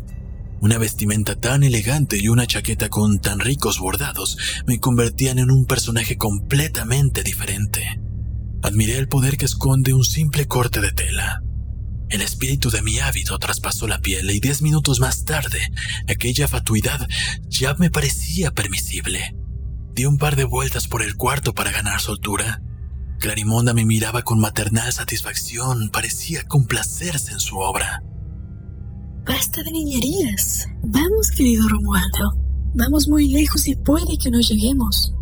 [0.61, 4.37] Una vestimenta tan elegante y una chaqueta con tan ricos bordados
[4.67, 7.99] me convertían en un personaje completamente diferente.
[8.61, 11.41] Admiré el poder que esconde un simple corte de tela.
[12.09, 15.59] El espíritu de mi hábito traspasó la piel y diez minutos más tarde,
[16.07, 17.07] aquella fatuidad
[17.47, 19.35] ya me parecía permisible.
[19.95, 22.61] Di un par de vueltas por el cuarto para ganar soltura.
[23.19, 28.03] Clarimonda me miraba con maternal satisfacción, parecía complacerse en su obra.
[29.25, 30.67] Basta de niñerías.
[30.81, 32.33] Vamos, querido Romualdo.
[32.73, 35.13] Vamos muy lejos y puede que no lleguemos.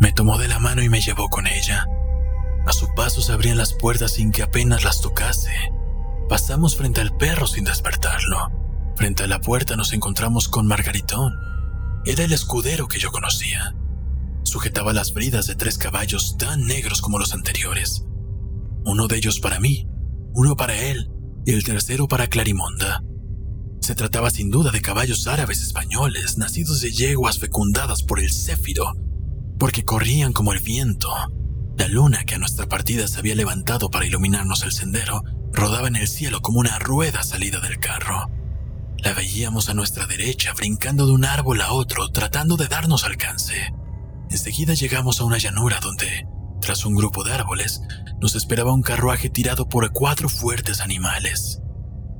[0.00, 1.86] Me tomó de la mano y me llevó con ella.
[2.66, 5.50] A su paso se abrían las puertas sin que apenas las tocase.
[6.28, 8.50] Pasamos frente al perro sin despertarlo.
[8.96, 11.34] Frente a la puerta nos encontramos con Margaritón.
[12.06, 13.74] Era el escudero que yo conocía.
[14.44, 18.06] Sujetaba las bridas de tres caballos tan negros como los anteriores.
[18.84, 19.86] Uno de ellos para mí,
[20.32, 21.10] uno para él
[21.48, 23.02] y el tercero para Clarimonda.
[23.80, 28.92] Se trataba sin duda de caballos árabes españoles, nacidos de yeguas fecundadas por el céfiro,
[29.58, 31.08] porque corrían como el viento.
[31.78, 35.96] La luna que a nuestra partida se había levantado para iluminarnos el sendero rodaba en
[35.96, 38.30] el cielo como una rueda salida del carro.
[38.98, 43.72] La veíamos a nuestra derecha, brincando de un árbol a otro, tratando de darnos alcance.
[44.28, 46.26] Enseguida llegamos a una llanura donde,
[46.60, 47.80] tras un grupo de árboles,
[48.20, 51.60] nos esperaba un carruaje tirado por cuatro fuertes animales.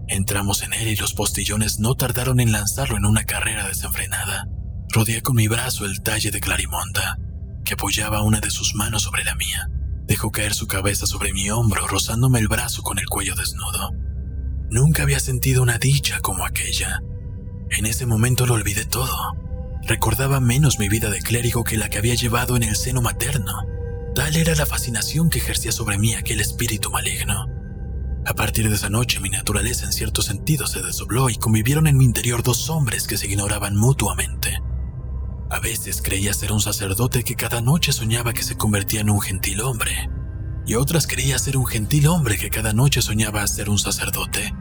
[0.06, 4.46] Entramos en él y los postillones no tardaron en lanzarlo en una carrera desenfrenada.
[4.90, 7.18] Rodeé con mi brazo el talle de Clarimonda,
[7.64, 9.68] que apoyaba una de sus manos sobre la mía.
[10.06, 13.90] Dejó caer su cabeza sobre mi hombro, rozándome el brazo con el cuello desnudo.
[14.70, 17.00] Nunca había sentido una dicha como aquella.
[17.70, 19.14] En ese momento lo olvidé todo.
[19.86, 23.62] Recordaba menos mi vida de clérigo que la que había llevado en el seno materno.
[24.18, 27.46] Tal era la fascinación que ejercía sobre mí aquel espíritu maligno.
[28.26, 31.96] A partir de esa noche mi naturaleza en cierto sentido se desdobló y convivieron en
[31.96, 34.60] mi interior dos hombres que se ignoraban mutuamente.
[35.50, 39.20] A veces creía ser un sacerdote que cada noche soñaba que se convertía en un
[39.20, 40.10] gentil hombre,
[40.66, 44.52] y otras creía ser un gentil hombre que cada noche soñaba ser un sacerdote.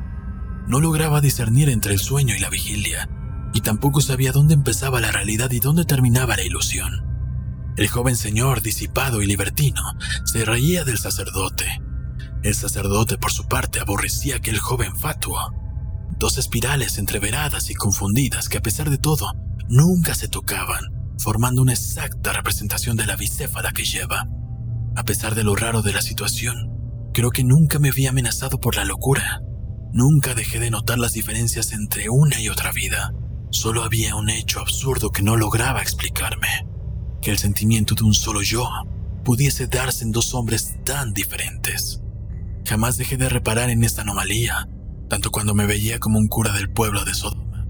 [0.68, 3.10] No lograba discernir entre el sueño y la vigilia,
[3.56, 7.17] y tampoco sabía dónde empezaba la realidad y dónde terminaba la ilusión.
[7.78, 9.82] El joven señor, disipado y libertino,
[10.26, 11.80] se reía del sacerdote,
[12.44, 15.52] el sacerdote, por su parte, aborrecía aquel joven fatuo.
[16.18, 19.34] Dos espirales entreveradas y confundidas que, a pesar de todo,
[19.68, 20.86] nunca se tocaban,
[21.20, 24.28] formando una exacta representación de la bicéfala que lleva.
[24.96, 28.76] A pesar de lo raro de la situación, creo que nunca me vi amenazado por
[28.76, 29.42] la locura.
[29.92, 33.14] Nunca dejé de notar las diferencias entre una y otra vida.
[33.52, 36.68] Solo había un hecho absurdo que no lograba explicarme.
[37.22, 38.70] Que el sentimiento de un solo yo
[39.24, 42.02] pudiese darse en dos hombres tan diferentes.
[42.66, 44.70] Jamás dejé de reparar en esta anomalía,
[45.10, 47.66] tanto cuando me veía como un cura del pueblo de Sodoma,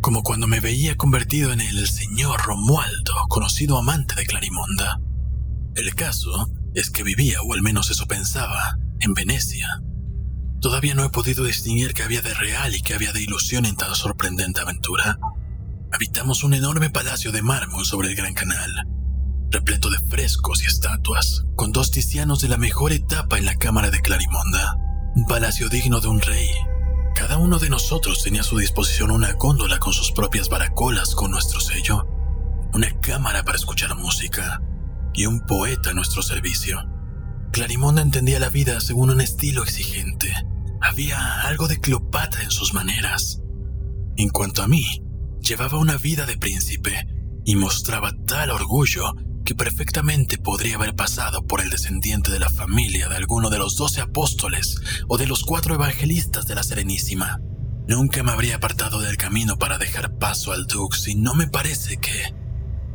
[0.00, 5.00] como cuando me veía convertido en el señor Romualdo, conocido amante de Clarimonda.
[5.74, 9.82] El caso es que vivía, o al menos eso pensaba, en Venecia.
[10.60, 13.76] Todavía no he podido distinguir qué había de real y qué había de ilusión en
[13.76, 15.18] tan sorprendente aventura.
[15.92, 18.70] Habitamos un enorme palacio de mármol sobre el Gran Canal,
[19.50, 23.90] repleto de frescos y estatuas, con dos tizianos de la mejor etapa en la cámara
[23.90, 24.76] de Clarimonda,
[25.14, 26.50] un palacio digno de un rey.
[27.14, 31.30] Cada uno de nosotros tenía a su disposición una góndola con sus propias baracolas con
[31.30, 32.06] nuestro sello,
[32.74, 34.60] una cámara para escuchar música
[35.14, 36.84] y un poeta a nuestro servicio.
[37.52, 40.34] Clarimonda entendía la vida según un estilo exigente.
[40.82, 43.40] Había algo de Cleopatra en sus maneras.
[44.16, 45.05] En cuanto a mí,
[45.46, 47.06] llevaba una vida de príncipe
[47.44, 53.08] y mostraba tal orgullo que perfectamente podría haber pasado por el descendiente de la familia
[53.08, 57.40] de alguno de los doce apóstoles o de los cuatro evangelistas de la Serenísima.
[57.86, 61.98] Nunca me habría apartado del camino para dejar paso al Dux y no me parece
[61.98, 62.34] que,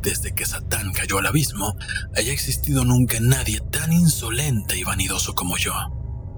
[0.02, 1.74] desde que Satán cayó al abismo,
[2.14, 5.72] haya existido nunca nadie tan insolente y vanidoso como yo.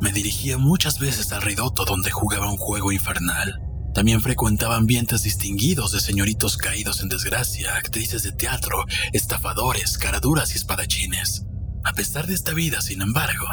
[0.00, 5.92] Me dirigía muchas veces al ridoto donde jugaba un juego infernal también frecuentaba ambientes distinguidos
[5.92, 11.46] de señoritos caídos en desgracia, actrices de teatro, estafadores, caraduras y espadachines.
[11.84, 13.46] A pesar de esta vida, sin embargo,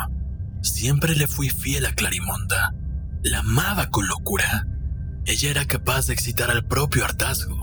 [0.63, 2.73] siempre le fui fiel a Clarimonda.
[3.21, 4.67] La amaba con locura.
[5.25, 7.59] Ella era capaz de excitar al propio hartazgo,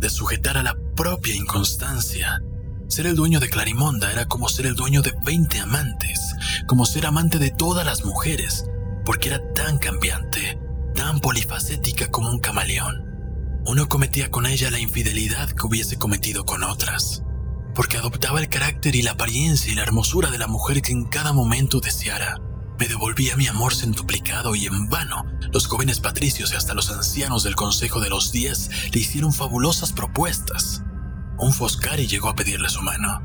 [0.00, 2.40] de sujetar a la propia inconstancia.
[2.88, 6.34] Ser el dueño de Clarimonda era como ser el dueño de 20 amantes,
[6.66, 8.64] como ser amante de todas las mujeres,
[9.04, 10.58] porque era tan cambiante,
[11.06, 13.04] tan polifacética como un camaleón.
[13.64, 17.22] Uno cometía con ella la infidelidad que hubiese cometido con otras,
[17.76, 21.04] porque adoptaba el carácter y la apariencia y la hermosura de la mujer que en
[21.04, 22.40] cada momento deseara.
[22.80, 27.44] Me devolvía mi amor centuplicado y en vano los jóvenes patricios y hasta los ancianos
[27.44, 30.82] del Consejo de los Diez le hicieron fabulosas propuestas.
[31.38, 33.22] Un Foscari llegó a pedirle su mano,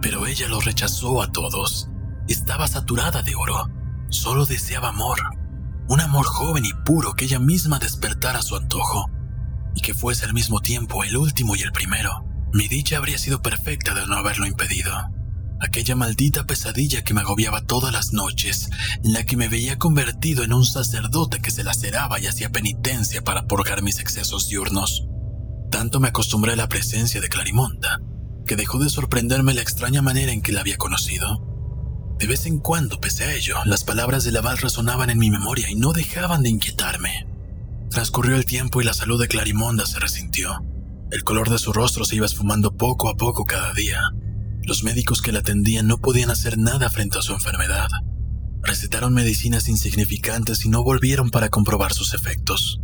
[0.00, 1.90] pero ella lo rechazó a todos.
[2.28, 3.68] Estaba saturada de oro,
[4.08, 5.18] solo deseaba amor
[5.90, 9.10] un amor joven y puro que ella misma despertara a su antojo,
[9.74, 12.24] y que fuese al mismo tiempo el último y el primero.
[12.52, 14.92] Mi dicha habría sido perfecta de no haberlo impedido.
[15.60, 18.70] Aquella maldita pesadilla que me agobiaba todas las noches,
[19.02, 23.22] en la que me veía convertido en un sacerdote que se laceraba y hacía penitencia
[23.22, 25.08] para purgar mis excesos diurnos.
[25.72, 27.98] Tanto me acostumbré a la presencia de Clarimonda,
[28.46, 31.50] que dejó de sorprenderme la extraña manera en que la había conocido.
[32.20, 35.70] De vez en cuando, pese a ello, las palabras del abad resonaban en mi memoria
[35.70, 37.26] y no dejaban de inquietarme.
[37.88, 40.62] Transcurrió el tiempo y la salud de Clarimonda se resintió.
[41.10, 44.02] El color de su rostro se iba esfumando poco a poco cada día.
[44.64, 47.88] Los médicos que la atendían no podían hacer nada frente a su enfermedad.
[48.62, 52.82] Recetaron medicinas insignificantes y no volvieron para comprobar sus efectos.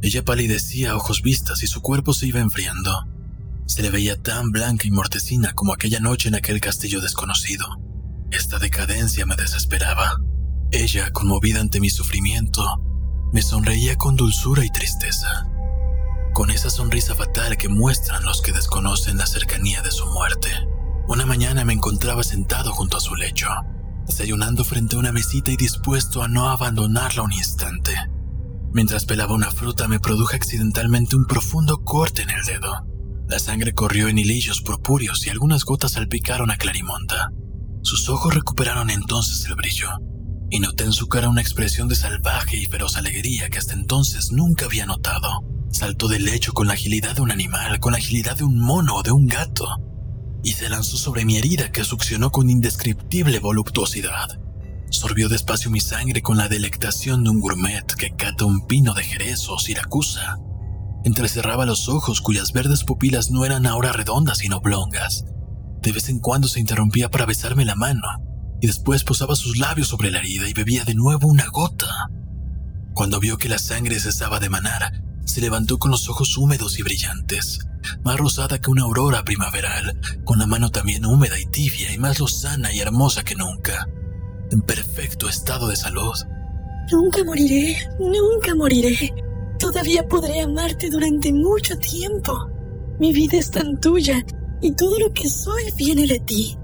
[0.00, 3.04] Ella palidecía a ojos vistas y su cuerpo se iba enfriando.
[3.66, 7.89] Se le veía tan blanca y mortecina como aquella noche en aquel castillo desconocido.
[8.30, 10.20] Esta decadencia me desesperaba.
[10.70, 12.62] Ella, conmovida ante mi sufrimiento,
[13.32, 15.48] me sonreía con dulzura y tristeza,
[16.32, 20.48] con esa sonrisa fatal que muestran los que desconocen la cercanía de su muerte.
[21.08, 23.48] Una mañana me encontraba sentado junto a su lecho,
[24.06, 27.94] desayunando frente a una mesita y dispuesto a no abandonarla un instante.
[28.72, 32.86] Mientras pelaba una fruta me produjo accidentalmente un profundo corte en el dedo.
[33.26, 37.32] La sangre corrió en hilillos purpúreos y algunas gotas salpicaron a Clarimonda.
[37.82, 39.88] Sus ojos recuperaron entonces el brillo,
[40.50, 44.32] y noté en su cara una expresión de salvaje y feroz alegría que hasta entonces
[44.32, 45.44] nunca había notado.
[45.70, 48.96] Saltó del lecho con la agilidad de un animal, con la agilidad de un mono
[48.96, 49.66] o de un gato,
[50.42, 54.40] y se lanzó sobre mi herida que succionó con indescriptible voluptuosidad.
[54.90, 59.04] Sorbió despacio mi sangre con la delectación de un gourmet que cata un pino de
[59.04, 60.38] Jerez o Siracusa.
[61.04, 65.24] Entrecerraba los ojos cuyas verdes pupilas no eran ahora redondas sino oblongas,
[65.82, 68.02] de vez en cuando se interrumpía para besarme la mano
[68.60, 72.10] y después posaba sus labios sobre la herida y bebía de nuevo una gota.
[72.92, 76.82] Cuando vio que la sangre cesaba de manar, se levantó con los ojos húmedos y
[76.82, 77.60] brillantes,
[78.04, 82.20] más rosada que una aurora primaveral, con la mano también húmeda y tibia y más
[82.20, 83.88] lozana y hermosa que nunca,
[84.50, 86.14] en perfecto estado de salud.
[86.92, 89.14] Nunca moriré, nunca moriré.
[89.58, 92.48] Todavía podré amarte durante mucho tiempo.
[92.98, 94.22] Mi vida es tan tuya
[94.60, 96.56] y todo lo que soy viene de ti.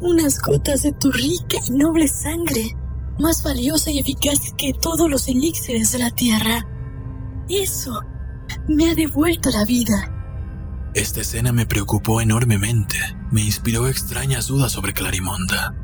[0.00, 2.76] Unas gotas de tu rica y noble sangre,
[3.18, 6.66] más valiosa y eficaz que todos los elixires de la tierra.
[7.48, 8.00] Eso
[8.68, 10.08] me ha devuelto la vida.
[10.94, 12.98] Esta escena me preocupó enormemente,
[13.30, 15.74] me inspiró extrañas dudas sobre Clarimonda.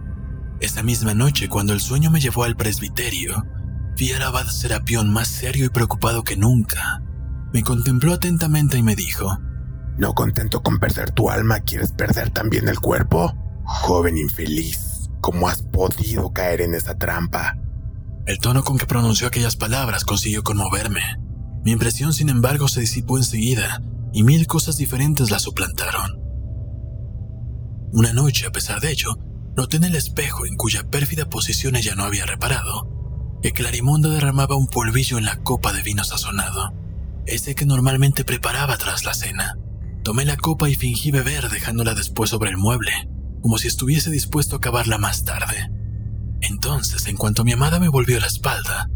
[0.61, 3.45] Esa misma noche, cuando el sueño me llevó al presbiterio,
[3.97, 7.03] vi al abad Serapión más serio y preocupado que nunca.
[7.53, 9.39] Me contempló atentamente y me dijo,
[9.99, 13.35] ¿No contento con perder tu alma, quieres perder también el cuerpo?
[13.65, 17.59] Joven infeliz, ¿cómo has podido caer en esa trampa?
[18.25, 21.01] El tono con que pronunció aquellas palabras consiguió conmoverme.
[21.65, 23.83] Mi impresión, sin embargo, se disipó enseguida
[24.13, 26.21] y mil cosas diferentes la suplantaron.
[27.91, 29.17] Una noche, a pesar de ello,
[29.57, 34.55] noté en el espejo en cuya pérfida posición ella no había reparado, que Clarimonda derramaba
[34.55, 36.73] un polvillo en la copa de vino sazonado,
[37.27, 39.59] ese que normalmente preparaba tras la cena.
[40.09, 42.93] Tomé la copa y fingí beber dejándola después sobre el mueble,
[43.43, 45.71] como si estuviese dispuesto a acabarla más tarde.
[46.41, 48.89] Entonces, en cuanto mi amada me volvió la espalda,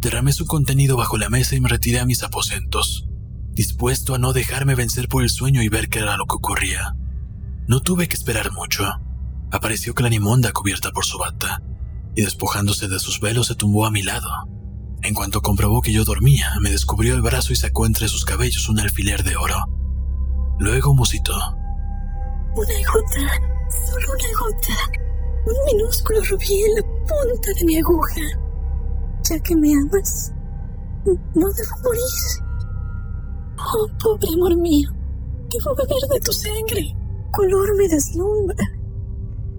[0.00, 3.08] derramé su contenido bajo la mesa y me retiré a mis aposentos,
[3.50, 6.94] dispuesto a no dejarme vencer por el sueño y ver qué era lo que ocurría.
[7.66, 8.86] No tuve que esperar mucho.
[9.50, 11.64] Apareció Clarimonda cubierta por su bata,
[12.14, 14.30] y despojándose de sus velos se tumbó a mi lado.
[15.02, 18.68] En cuanto comprobó que yo dormía, me descubrió el brazo y sacó entre sus cabellos
[18.68, 19.79] un alfiler de oro.
[20.60, 21.32] Luego musitó.
[22.54, 23.24] Una gota,
[23.70, 24.76] solo una gota.
[25.46, 28.20] Un minúsculo rubí en la punta de mi aguja.
[29.22, 30.30] Ya que me amas,
[31.06, 32.02] no debo morir.
[33.56, 34.90] Oh, pobre amor mío,
[35.48, 36.94] debo beber de tu sangre.
[37.32, 38.66] Color me deslumbra.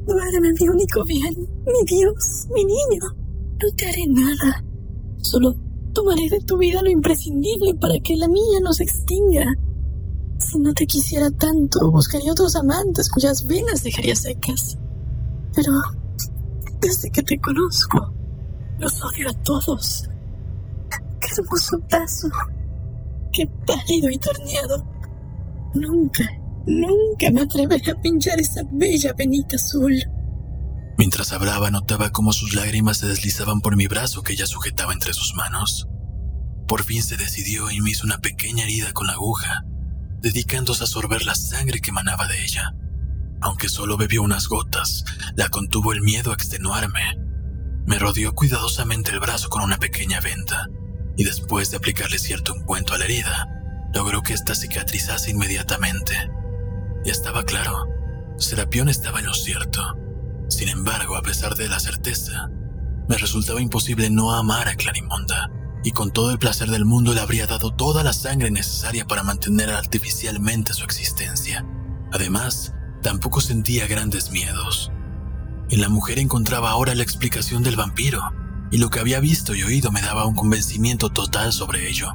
[0.05, 1.33] Duerme mi único bien,
[1.65, 3.01] mi Dios, mi niño.
[3.59, 4.63] No te haré nada.
[5.17, 5.55] Solo
[5.93, 9.51] tomaré de tu vida lo imprescindible para que la mía no se extinga.
[10.49, 14.77] Si no te quisiera tanto, buscaría otros amantes cuyas venas dejaría secas.
[15.53, 15.71] Pero
[16.79, 18.13] desde que te conozco,
[18.79, 20.09] los odio a todos.
[20.89, 22.27] Qué hermoso paso.
[23.31, 24.83] Qué pálido y torneado.
[25.75, 26.23] Nunca,
[26.65, 29.95] nunca me atreveré a pinchar esa bella venita azul.
[30.97, 35.13] Mientras hablaba, notaba cómo sus lágrimas se deslizaban por mi brazo que ella sujetaba entre
[35.13, 35.87] sus manos.
[36.67, 39.65] Por fin se decidió y me hizo una pequeña herida con la aguja
[40.21, 42.75] dedicándose a sorber la sangre que emanaba de ella.
[43.41, 45.03] Aunque solo bebió unas gotas,
[45.35, 47.17] la contuvo el miedo a extenuarme.
[47.87, 50.69] Me rodeó cuidadosamente el brazo con una pequeña venda,
[51.17, 53.47] y después de aplicarle cierto ungüento a la herida,
[53.93, 56.13] logró que ésta cicatrizase inmediatamente.
[57.03, 57.87] Y estaba claro,
[58.37, 59.81] Serapión estaba en lo cierto.
[60.49, 62.49] Sin embargo, a pesar de la certeza,
[63.09, 65.49] me resultaba imposible no amar a Clarimonda
[65.83, 69.23] y con todo el placer del mundo le habría dado toda la sangre necesaria para
[69.23, 71.65] mantener artificialmente su existencia.
[72.11, 74.91] Además, tampoco sentía grandes miedos.
[75.69, 78.21] En la mujer encontraba ahora la explicación del vampiro,
[78.71, 82.13] y lo que había visto y oído me daba un convencimiento total sobre ello.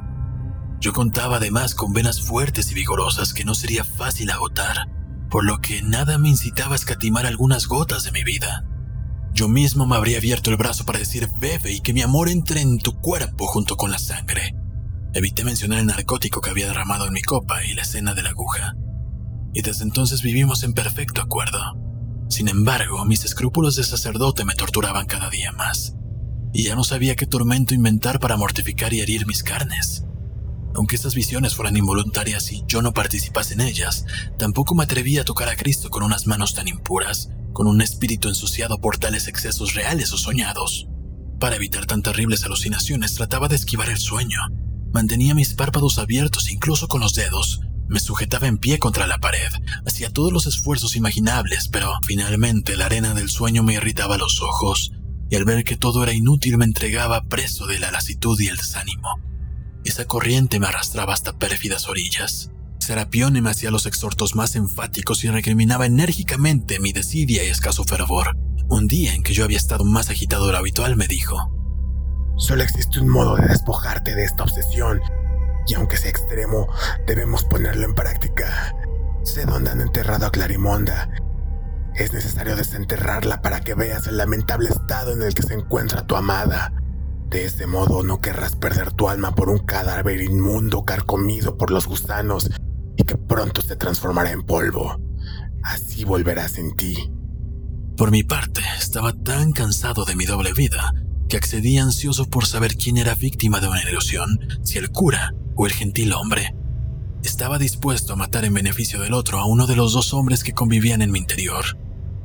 [0.79, 4.87] Yo contaba además con venas fuertes y vigorosas que no sería fácil agotar,
[5.29, 8.63] por lo que nada me incitaba a escatimar algunas gotas de mi vida.
[9.37, 12.59] Yo mismo me habría abierto el brazo para decir bebe y que mi amor entre
[12.59, 14.55] en tu cuerpo junto con la sangre.
[15.13, 18.31] Evité mencionar el narcótico que había derramado en mi copa y la escena de la
[18.31, 18.73] aguja.
[19.53, 21.59] Y desde entonces vivimos en perfecto acuerdo.
[22.29, 25.93] Sin embargo, mis escrúpulos de sacerdote me torturaban cada día más.
[26.51, 30.03] Y ya no sabía qué tormento inventar para mortificar y herir mis carnes.
[30.73, 34.03] Aunque estas visiones fueran involuntarias y yo no participase en ellas,
[34.39, 38.29] tampoco me atrevía a tocar a Cristo con unas manos tan impuras, con un espíritu
[38.29, 40.87] ensuciado por tales excesos reales o soñados.
[41.39, 44.39] Para evitar tan terribles alucinaciones trataba de esquivar el sueño.
[44.93, 47.61] Mantenía mis párpados abiertos incluso con los dedos.
[47.87, 49.51] Me sujetaba en pie contra la pared.
[49.87, 54.91] Hacía todos los esfuerzos imaginables, pero finalmente la arena del sueño me irritaba los ojos,
[55.27, 58.57] y al ver que todo era inútil me entregaba preso de la lasitud y el
[58.57, 59.19] desánimo.
[59.83, 62.51] Esa corriente me arrastraba hasta pérfidas orillas.
[62.87, 68.37] Serapione me hacía los exhortos más enfáticos y recriminaba enérgicamente mi desidia y escaso fervor.
[68.69, 71.51] Un día en que yo había estado más agitado de lo habitual, me dijo:
[72.37, 75.01] Solo existe un modo de despojarte de esta obsesión,
[75.67, 76.69] y aunque sea extremo,
[77.05, 78.73] debemos ponerlo en práctica.
[79.21, 81.09] Sé dónde han enterrado a Clarimonda.
[81.93, 86.15] Es necesario desenterrarla para que veas el lamentable estado en el que se encuentra tu
[86.15, 86.71] amada.
[87.29, 91.85] De ese modo no querrás perder tu alma por un cadáver inmundo carcomido por los
[91.85, 92.49] gusanos
[93.37, 94.99] pronto se transformará en polvo.
[95.61, 97.11] Así volverás en ti.
[97.95, 100.91] Por mi parte, estaba tan cansado de mi doble vida
[101.29, 105.67] que accedí ansioso por saber quién era víctima de una ilusión, si el cura o
[105.67, 106.55] el gentil hombre.
[107.23, 110.53] Estaba dispuesto a matar en beneficio del otro a uno de los dos hombres que
[110.53, 111.77] convivían en mi interior,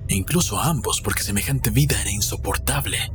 [0.08, 3.12] e incluso a ambos porque semejante vida era insoportable.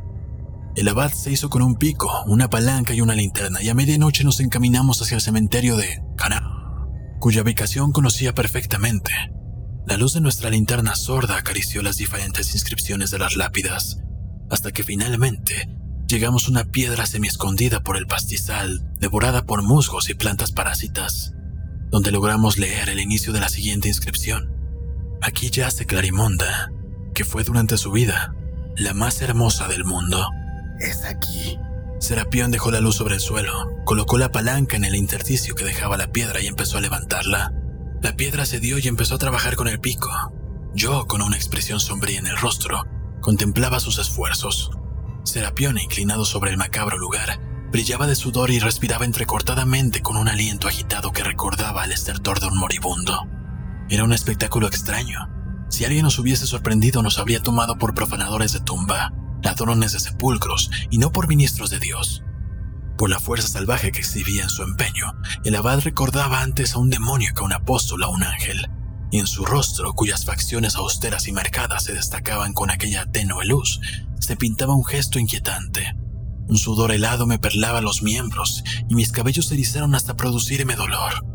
[0.76, 4.24] El abad se hizo con un pico, una palanca y una linterna, y a medianoche
[4.24, 6.57] nos encaminamos hacia el cementerio de Cana,
[7.28, 9.12] cuya ubicación conocía perfectamente.
[9.86, 14.00] La luz de nuestra linterna sorda acarició las diferentes inscripciones de las lápidas,
[14.50, 15.68] hasta que finalmente
[16.08, 21.34] llegamos a una piedra semi-escondida por el pastizal, devorada por musgos y plantas parásitas,
[21.90, 24.50] donde logramos leer el inicio de la siguiente inscripción.
[25.22, 26.72] Aquí yace Clarimonda,
[27.14, 28.34] que fue durante su vida
[28.78, 30.26] la más hermosa del mundo.
[30.80, 31.60] Es aquí.
[32.00, 35.98] Serapión dejó la luz sobre el suelo, colocó la palanca en el intersticio que dejaba
[35.98, 37.52] la piedra y empezó a levantarla.
[38.04, 40.10] La piedra cedió y empezó a trabajar con el pico.
[40.76, 42.86] Yo, con una expresión sombría en el rostro,
[43.20, 44.70] contemplaba sus esfuerzos.
[45.24, 47.40] Serapión, inclinado sobre el macabro lugar,
[47.72, 52.48] brillaba de sudor y respiraba entrecortadamente con un aliento agitado que recordaba al estertor de
[52.48, 53.28] un moribundo.
[53.90, 55.30] Era un espectáculo extraño.
[55.70, 59.12] Si alguien nos hubiese sorprendido nos habría tomado por profanadores de tumba
[59.48, 62.22] ladrones de sepulcros y no por ministros de Dios.
[62.98, 65.14] Por la fuerza salvaje que exhibía en su empeño,
[65.46, 68.70] el abad recordaba antes a un demonio que a un apóstol o a un ángel,
[69.10, 73.80] y en su rostro, cuyas facciones austeras y marcadas se destacaban con aquella tenue luz,
[74.20, 75.96] se pintaba un gesto inquietante.
[76.50, 81.26] Un sudor helado me perlaba los miembros y mis cabellos se erizaron hasta producirme dolor.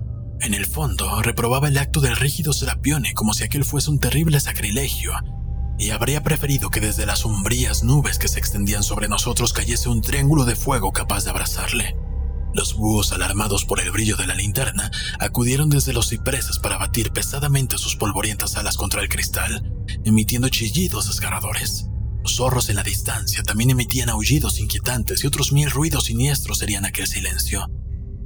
[0.40, 4.38] En el fondo, reprobaba el acto del rígido Serapione como si aquel fuese un terrible
[4.38, 5.14] sacrilegio
[5.82, 10.00] y habría preferido que desde las sombrías nubes que se extendían sobre nosotros cayese un
[10.00, 11.96] triángulo de fuego capaz de abrazarle.
[12.54, 17.10] Los búhos, alarmados por el brillo de la linterna, acudieron desde los cipreses para batir
[17.10, 19.72] pesadamente sus polvorientas alas contra el cristal,
[20.04, 21.88] emitiendo chillidos desgarradores.
[22.22, 26.84] Los zorros en la distancia también emitían aullidos inquietantes y otros mil ruidos siniestros serían
[26.84, 27.68] aquel silencio.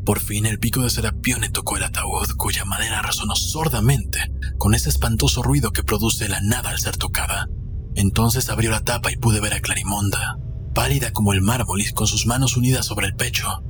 [0.04, 4.88] Por fin el pico de Serapione tocó el ataúd, cuya madera resonó sordamente con ese
[4.88, 7.48] espantoso ruido que produce la nada al ser tocada.
[7.94, 10.38] Entonces abrió la tapa y pude ver a Clarimonda,
[10.74, 13.62] pálida como el mármol y con sus manos unidas sobre el pecho.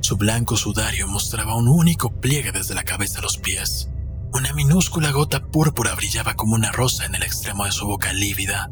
[0.00, 3.90] Su blanco sudario mostraba un único pliegue desde la cabeza a los pies.
[4.32, 8.70] Una minúscula gota púrpura brillaba como una rosa en el extremo de su boca lívida.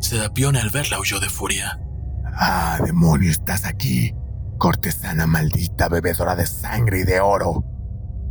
[0.00, 1.80] Serapione al verla huyó de furia.
[2.34, 4.14] Ah, demonio, estás aquí
[4.62, 7.64] cortesana maldita, bebedora de sangre y de oro.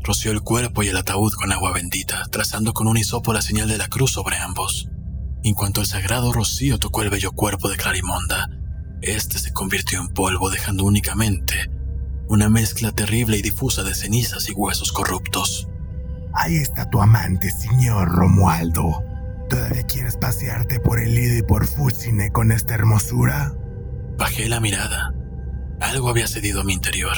[0.03, 3.68] Roció el cuerpo y el ataúd con agua bendita, trazando con un hisopo la señal
[3.68, 4.90] de la cruz sobre ambos.
[5.44, 8.49] En cuanto el sagrado rocío tocó el bello cuerpo de Clarimonda,
[9.02, 11.69] este se convirtió en polvo, dejando únicamente
[12.28, 15.68] una mezcla terrible y difusa de cenizas y huesos corruptos.
[16.34, 19.03] Ahí está tu amante, señor Romualdo.
[19.49, 23.53] ¿Todavía quieres pasearte por el Lido y por Fusine con esta hermosura?
[24.18, 25.14] Bajé la mirada
[25.82, 27.15] algo había cedido a mi interior.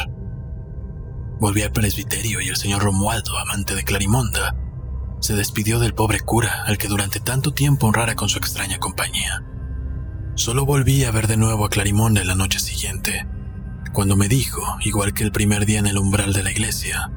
[1.40, 4.56] Volví al presbiterio y el señor Romualdo, amante de Clarimonda,
[5.20, 9.44] se despidió del pobre cura al que durante tanto tiempo honrara con su extraña compañía.
[10.36, 13.28] Solo volví a ver de nuevo a Clarimonde la noche siguiente,
[13.94, 17.12] cuando me dijo, igual que el primer día en el umbral de la iglesia,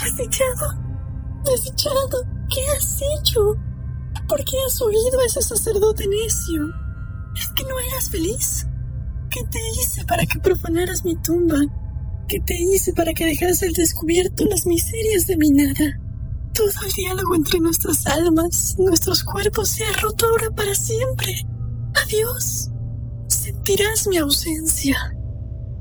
[0.00, 0.72] Desdichado,
[1.44, 3.54] desdichado, ¿qué has hecho?
[4.26, 6.62] ¿Por qué has oído a ese sacerdote necio?
[7.36, 8.66] ¿Es que no eras feliz?
[9.30, 11.58] ¿Qué te hice para que profanaras mi tumba?
[12.32, 16.00] ¿Qué te hice para que dejaras al descubierto las miserias de mi nada?
[16.54, 21.34] Todo el diálogo entre nuestras almas, nuestros cuerpos se ha roto ahora para siempre.
[21.94, 22.70] Adiós.
[23.28, 24.96] Sentirás mi ausencia.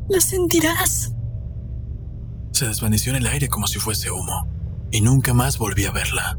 [0.10, 1.14] La sentirás.
[2.52, 4.50] Se desvaneció en el aire como si fuese humo,
[4.92, 6.38] y nunca más volví a verla.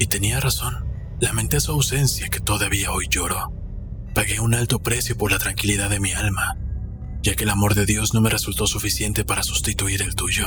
[0.00, 0.84] Y tenía razón.
[1.20, 3.52] Lamenté su ausencia que todavía hoy lloro.
[4.16, 6.58] Pagué un alto precio por la tranquilidad de mi alma,
[7.24, 10.46] ya que el amor de Dios no me resultó suficiente para sustituir el tuyo.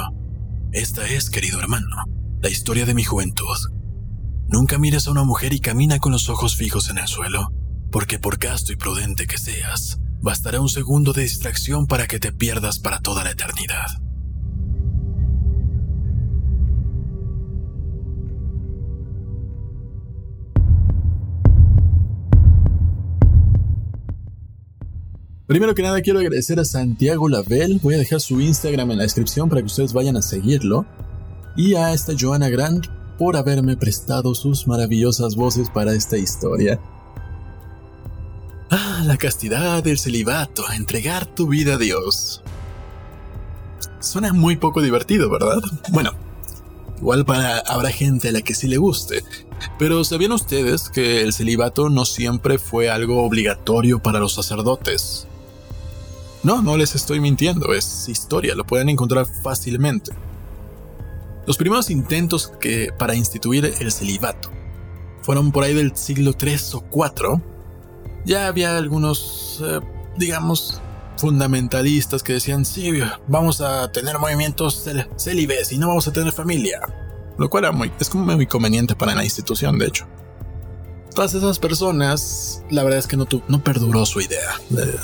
[0.72, 2.06] Esta es, querido hermano,
[2.40, 3.58] la historia de mi juventud.
[4.48, 7.52] Nunca mires a una mujer y camina con los ojos fijos en el suelo,
[7.92, 12.32] porque por casto y prudente que seas, bastará un segundo de distracción para que te
[12.32, 13.88] pierdas para toda la eternidad.
[25.48, 29.04] Primero que nada quiero agradecer a Santiago Label, voy a dejar su Instagram en la
[29.04, 30.86] descripción para que ustedes vayan a seguirlo,
[31.56, 32.88] y a esta Joana Grant
[33.18, 36.82] por haberme prestado sus maravillosas voces para esta historia.
[38.70, 42.44] Ah, la castidad, el celibato, entregar tu vida a Dios.
[44.02, 45.62] Suena muy poco divertido, ¿verdad?
[45.92, 46.12] Bueno,
[46.98, 49.24] igual para habrá gente a la que sí le guste.
[49.80, 55.26] Pero ¿sabían ustedes que el celibato no siempre fue algo obligatorio para los sacerdotes?
[56.48, 60.14] No, no les estoy mintiendo, es historia, lo pueden encontrar fácilmente.
[61.46, 64.50] Los primeros intentos que para instituir el celibato
[65.24, 67.42] fueron por ahí del siglo III o IV.
[68.24, 69.82] Ya había algunos, eh,
[70.16, 70.82] digamos,
[71.18, 72.94] fundamentalistas que decían, sí,
[73.28, 74.86] vamos a tener movimientos
[75.18, 76.80] célibes y no vamos a tener familia.
[77.38, 80.08] Lo cual era muy, es como muy conveniente para la institución, de hecho
[81.18, 84.62] todas esas personas, la verdad es que no, no perduró su idea.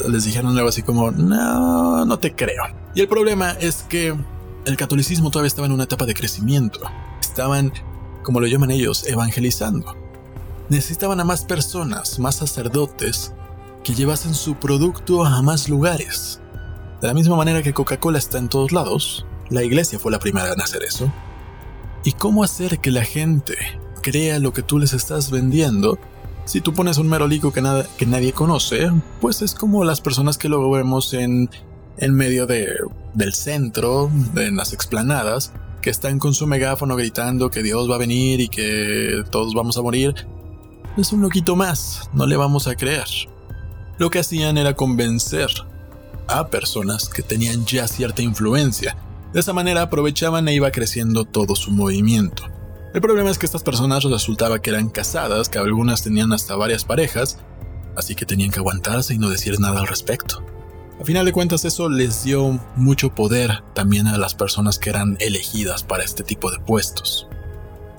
[0.08, 2.66] Les dijeron algo así como, no, no te creo.
[2.94, 4.16] Y el problema es que
[4.66, 6.82] el catolicismo todavía estaba en una etapa de crecimiento.
[7.20, 7.74] Estaban,
[8.22, 9.96] como lo llaman ellos, evangelizando.
[10.70, 13.34] Necesitaban a más personas, más sacerdotes,
[13.84, 16.40] que llevasen su producto a más lugares.
[17.02, 20.54] De la misma manera que Coca-Cola está en todos lados, la iglesia fue la primera
[20.54, 21.12] en hacer eso.
[22.04, 23.58] ¿Y cómo hacer que la gente
[24.04, 25.98] crea lo que tú les estás vendiendo.
[26.46, 30.38] Si tú pones un merolico que, nada, que nadie conoce, pues es como las personas
[30.38, 31.50] que luego vemos en,
[31.98, 32.68] en medio de,
[33.16, 38.00] del centro, en las explanadas, que están con su megáfono gritando que Dios va a
[38.00, 40.14] venir y que todos vamos a morir.
[40.98, 43.08] Es un loquito más, no le vamos a creer.
[43.98, 45.48] Lo que hacían era convencer
[46.28, 48.96] a personas que tenían ya cierta influencia.
[49.34, 52.44] De esa manera aprovechaban e iba creciendo todo su movimiento.
[52.94, 56.86] El problema es que estas personas resultaba que eran casadas, que algunas tenían hasta varias
[56.86, 57.40] parejas,
[57.98, 60.44] así que tenían que aguantarse y no decir nada al respecto.
[61.02, 65.18] A final de cuentas eso les dio mucho poder también a las personas que eran
[65.20, 67.28] elegidas para este tipo de puestos.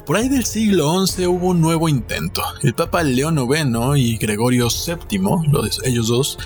[0.06, 2.42] Por ahí del siglo XI hubo un nuevo intento.
[2.62, 5.20] El Papa León IX y Gregorio VII,
[5.82, 6.38] ellos dos,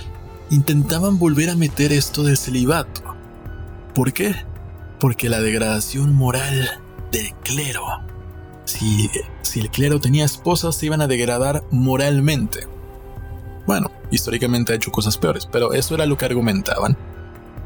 [0.49, 3.15] intentaban volver a meter esto del celibato.
[3.95, 4.35] ¿Por qué?
[4.99, 6.81] Porque la degradación moral
[7.13, 7.85] del clero
[8.69, 9.11] si,
[9.59, 12.67] el clero tenía esposas se iban a degradar moralmente.
[13.67, 16.97] Bueno, históricamente ha hecho cosas peores, pero eso era lo que argumentaban.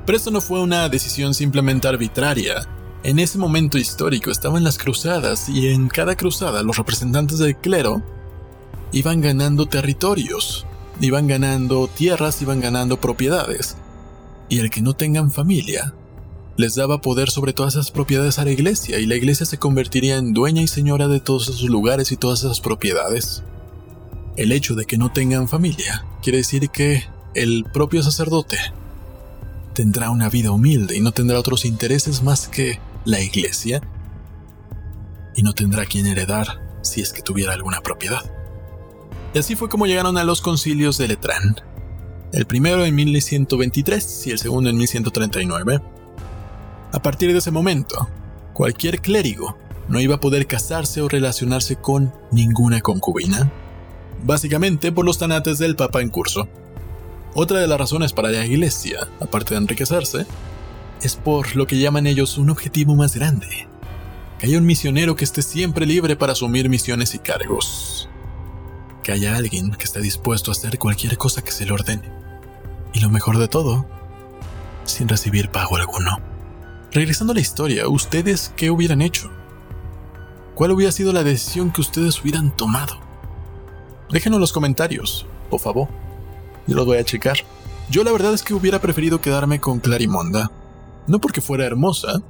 [0.07, 2.67] Pero esto no fue una decisión simplemente arbitraria.
[3.03, 8.03] En ese momento histórico estaban las cruzadas y en cada cruzada los representantes del clero
[8.93, 10.67] iban ganando territorios,
[11.01, 13.77] iban ganando tierras, iban ganando propiedades.
[14.49, 15.95] Y el que no tengan familia
[16.57, 20.17] les daba poder sobre todas esas propiedades a la iglesia y la iglesia se convertiría
[20.17, 23.43] en dueña y señora de todos esos lugares y todas esas propiedades.
[24.37, 27.05] El hecho de que no tengan familia quiere decir que
[27.35, 28.59] el propio sacerdote
[29.75, 33.81] tendrá una vida humilde y no tendrá otros intereses más que la iglesia
[35.35, 38.31] y no tendrá quien heredar si es que tuviera alguna propiedad.
[39.35, 41.57] Y así fue como llegaron a los concilios de Letrán,
[42.35, 45.81] el primero en 1123 y el segundo en 1139
[46.93, 48.09] a partir de ese momento,
[48.53, 49.57] cualquier clérigo
[49.89, 53.51] no iba a poder casarse o relacionarse con ninguna concubina,
[54.25, 56.49] básicamente por los tanates del Papa en curso.
[57.35, 60.27] Otra de las razones para la iglesia, aparte de enriquecerse,
[61.03, 63.69] es por lo que llaman ellos un objetivo más grande,
[64.39, 68.09] Que haya un misionero que esté siempre libre para asumir misiones y cargos.
[69.05, 72.11] Que haya alguien que esté dispuesto a hacer cualquier cosa que se le ordene.
[72.93, 73.87] Y lo mejor de todo,
[74.85, 76.32] sin recibir pago alguno.
[76.93, 79.31] Regresando a la historia, ¿ustedes qué hubieran hecho?
[80.55, 82.97] ¿Cuál hubiera sido la decisión que ustedes hubieran tomado?
[84.11, 85.89] Déjenlo en los comentarios, por favor.
[86.67, 87.39] Yo los voy a checar.
[87.89, 90.51] Yo la verdad es que hubiera preferido quedarme con Clarimonda.
[91.07, 92.21] No porque fuera hermosa,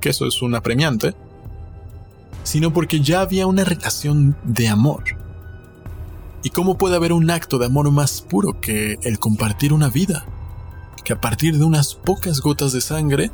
[0.00, 1.12] que eso es una premiante,
[2.44, 5.02] sino porque ya había una relación de amor.
[6.44, 10.24] ¿Y cómo puede haber un acto de amor más puro que el compartir una vida?
[11.02, 13.32] Que a partir de unas pocas gotas de sangre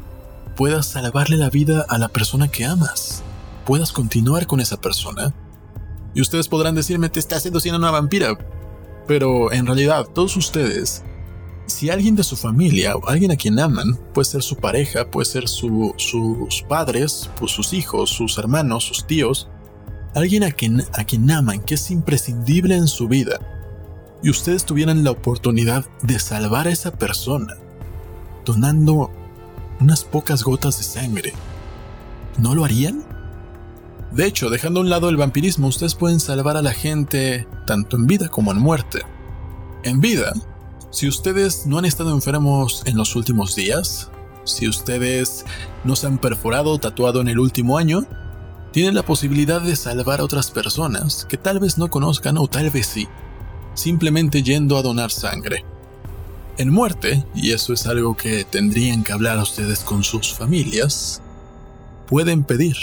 [0.56, 3.22] puedas salvarle la vida a la persona que amas,
[3.64, 5.34] puedas continuar con esa persona.
[6.14, 8.36] Y ustedes podrán decirme, te estás seduciendo una vampira.
[9.06, 11.04] Pero en realidad, todos ustedes
[11.70, 15.26] si alguien de su familia o alguien a quien aman, puede ser su pareja, puede
[15.26, 19.48] ser sus padres, pues sus hijos, sus hermanos, sus tíos,
[20.14, 23.38] alguien a quien, a quien aman, que es imprescindible en su vida,
[24.22, 27.56] y ustedes tuvieran la oportunidad de salvar a esa persona,
[28.44, 29.10] donando
[29.80, 31.32] unas pocas gotas de sangre,
[32.38, 33.04] ¿no lo harían?
[34.12, 37.96] De hecho, dejando a un lado el vampirismo, ustedes pueden salvar a la gente tanto
[37.96, 39.02] en vida como en muerte.
[39.84, 40.32] En vida,
[40.90, 44.10] si ustedes no han estado enfermos en los últimos días,
[44.44, 45.44] si ustedes
[45.84, 48.04] no se han perforado o tatuado en el último año,
[48.72, 52.70] tienen la posibilidad de salvar a otras personas que tal vez no conozcan o tal
[52.70, 53.08] vez sí,
[53.74, 55.64] simplemente yendo a donar sangre.
[56.60, 61.22] En muerte, y eso es algo que tendrían que hablar ustedes con sus familias,
[62.06, 62.76] pueden pedir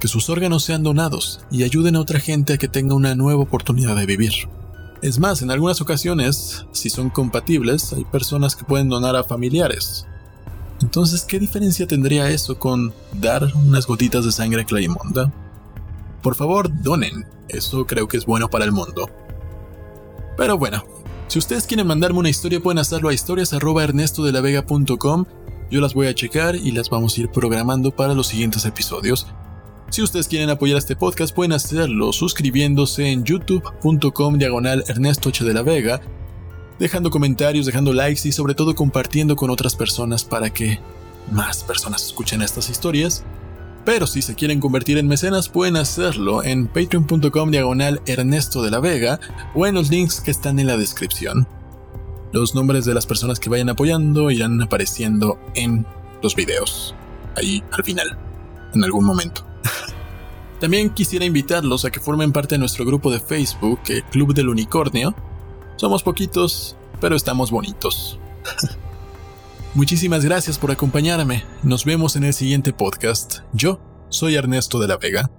[0.00, 3.42] que sus órganos sean donados y ayuden a otra gente a que tenga una nueva
[3.42, 4.32] oportunidad de vivir.
[5.02, 10.04] Es más, en algunas ocasiones, si son compatibles, hay personas que pueden donar a familiares.
[10.82, 15.32] Entonces, ¿qué diferencia tendría eso con dar unas gotitas de sangre a Clarimonda?
[16.24, 17.24] Por favor, donen.
[17.48, 19.08] Eso creo que es bueno para el mundo.
[20.36, 20.82] Pero bueno,
[21.28, 25.24] si ustedes quieren mandarme una historia, pueden hacerlo a historias.ernestodelavega.com.
[25.70, 29.26] Yo las voy a checar y las vamos a ir programando para los siguientes episodios.
[29.90, 35.30] Si ustedes quieren apoyar este podcast pueden hacerlo suscribiéndose en youtube.com diagonal Ernesto
[36.78, 40.80] dejando comentarios, dejando likes y sobre todo compartiendo con otras personas para que
[41.30, 43.24] más personas escuchen estas historias.
[43.86, 48.80] Pero si se quieren convertir en mecenas pueden hacerlo en patreon.com diagonal Ernesto de la
[48.80, 49.20] Vega
[49.54, 51.46] o en los links que están en la descripción.
[52.32, 55.86] Los nombres de las personas que vayan apoyando irán apareciendo en
[56.20, 56.96] los videos,
[57.36, 58.18] ahí al final,
[58.74, 59.46] en algún momento.
[60.60, 64.48] También quisiera invitarlos a que formen parte de nuestro grupo de Facebook, el Club del
[64.48, 65.14] Unicornio.
[65.76, 68.18] Somos poquitos, pero estamos bonitos.
[69.76, 71.44] Muchísimas gracias por acompañarme.
[71.62, 73.40] Nos vemos en el siguiente podcast.
[73.52, 73.78] Yo
[74.08, 75.30] soy Ernesto de la Vega.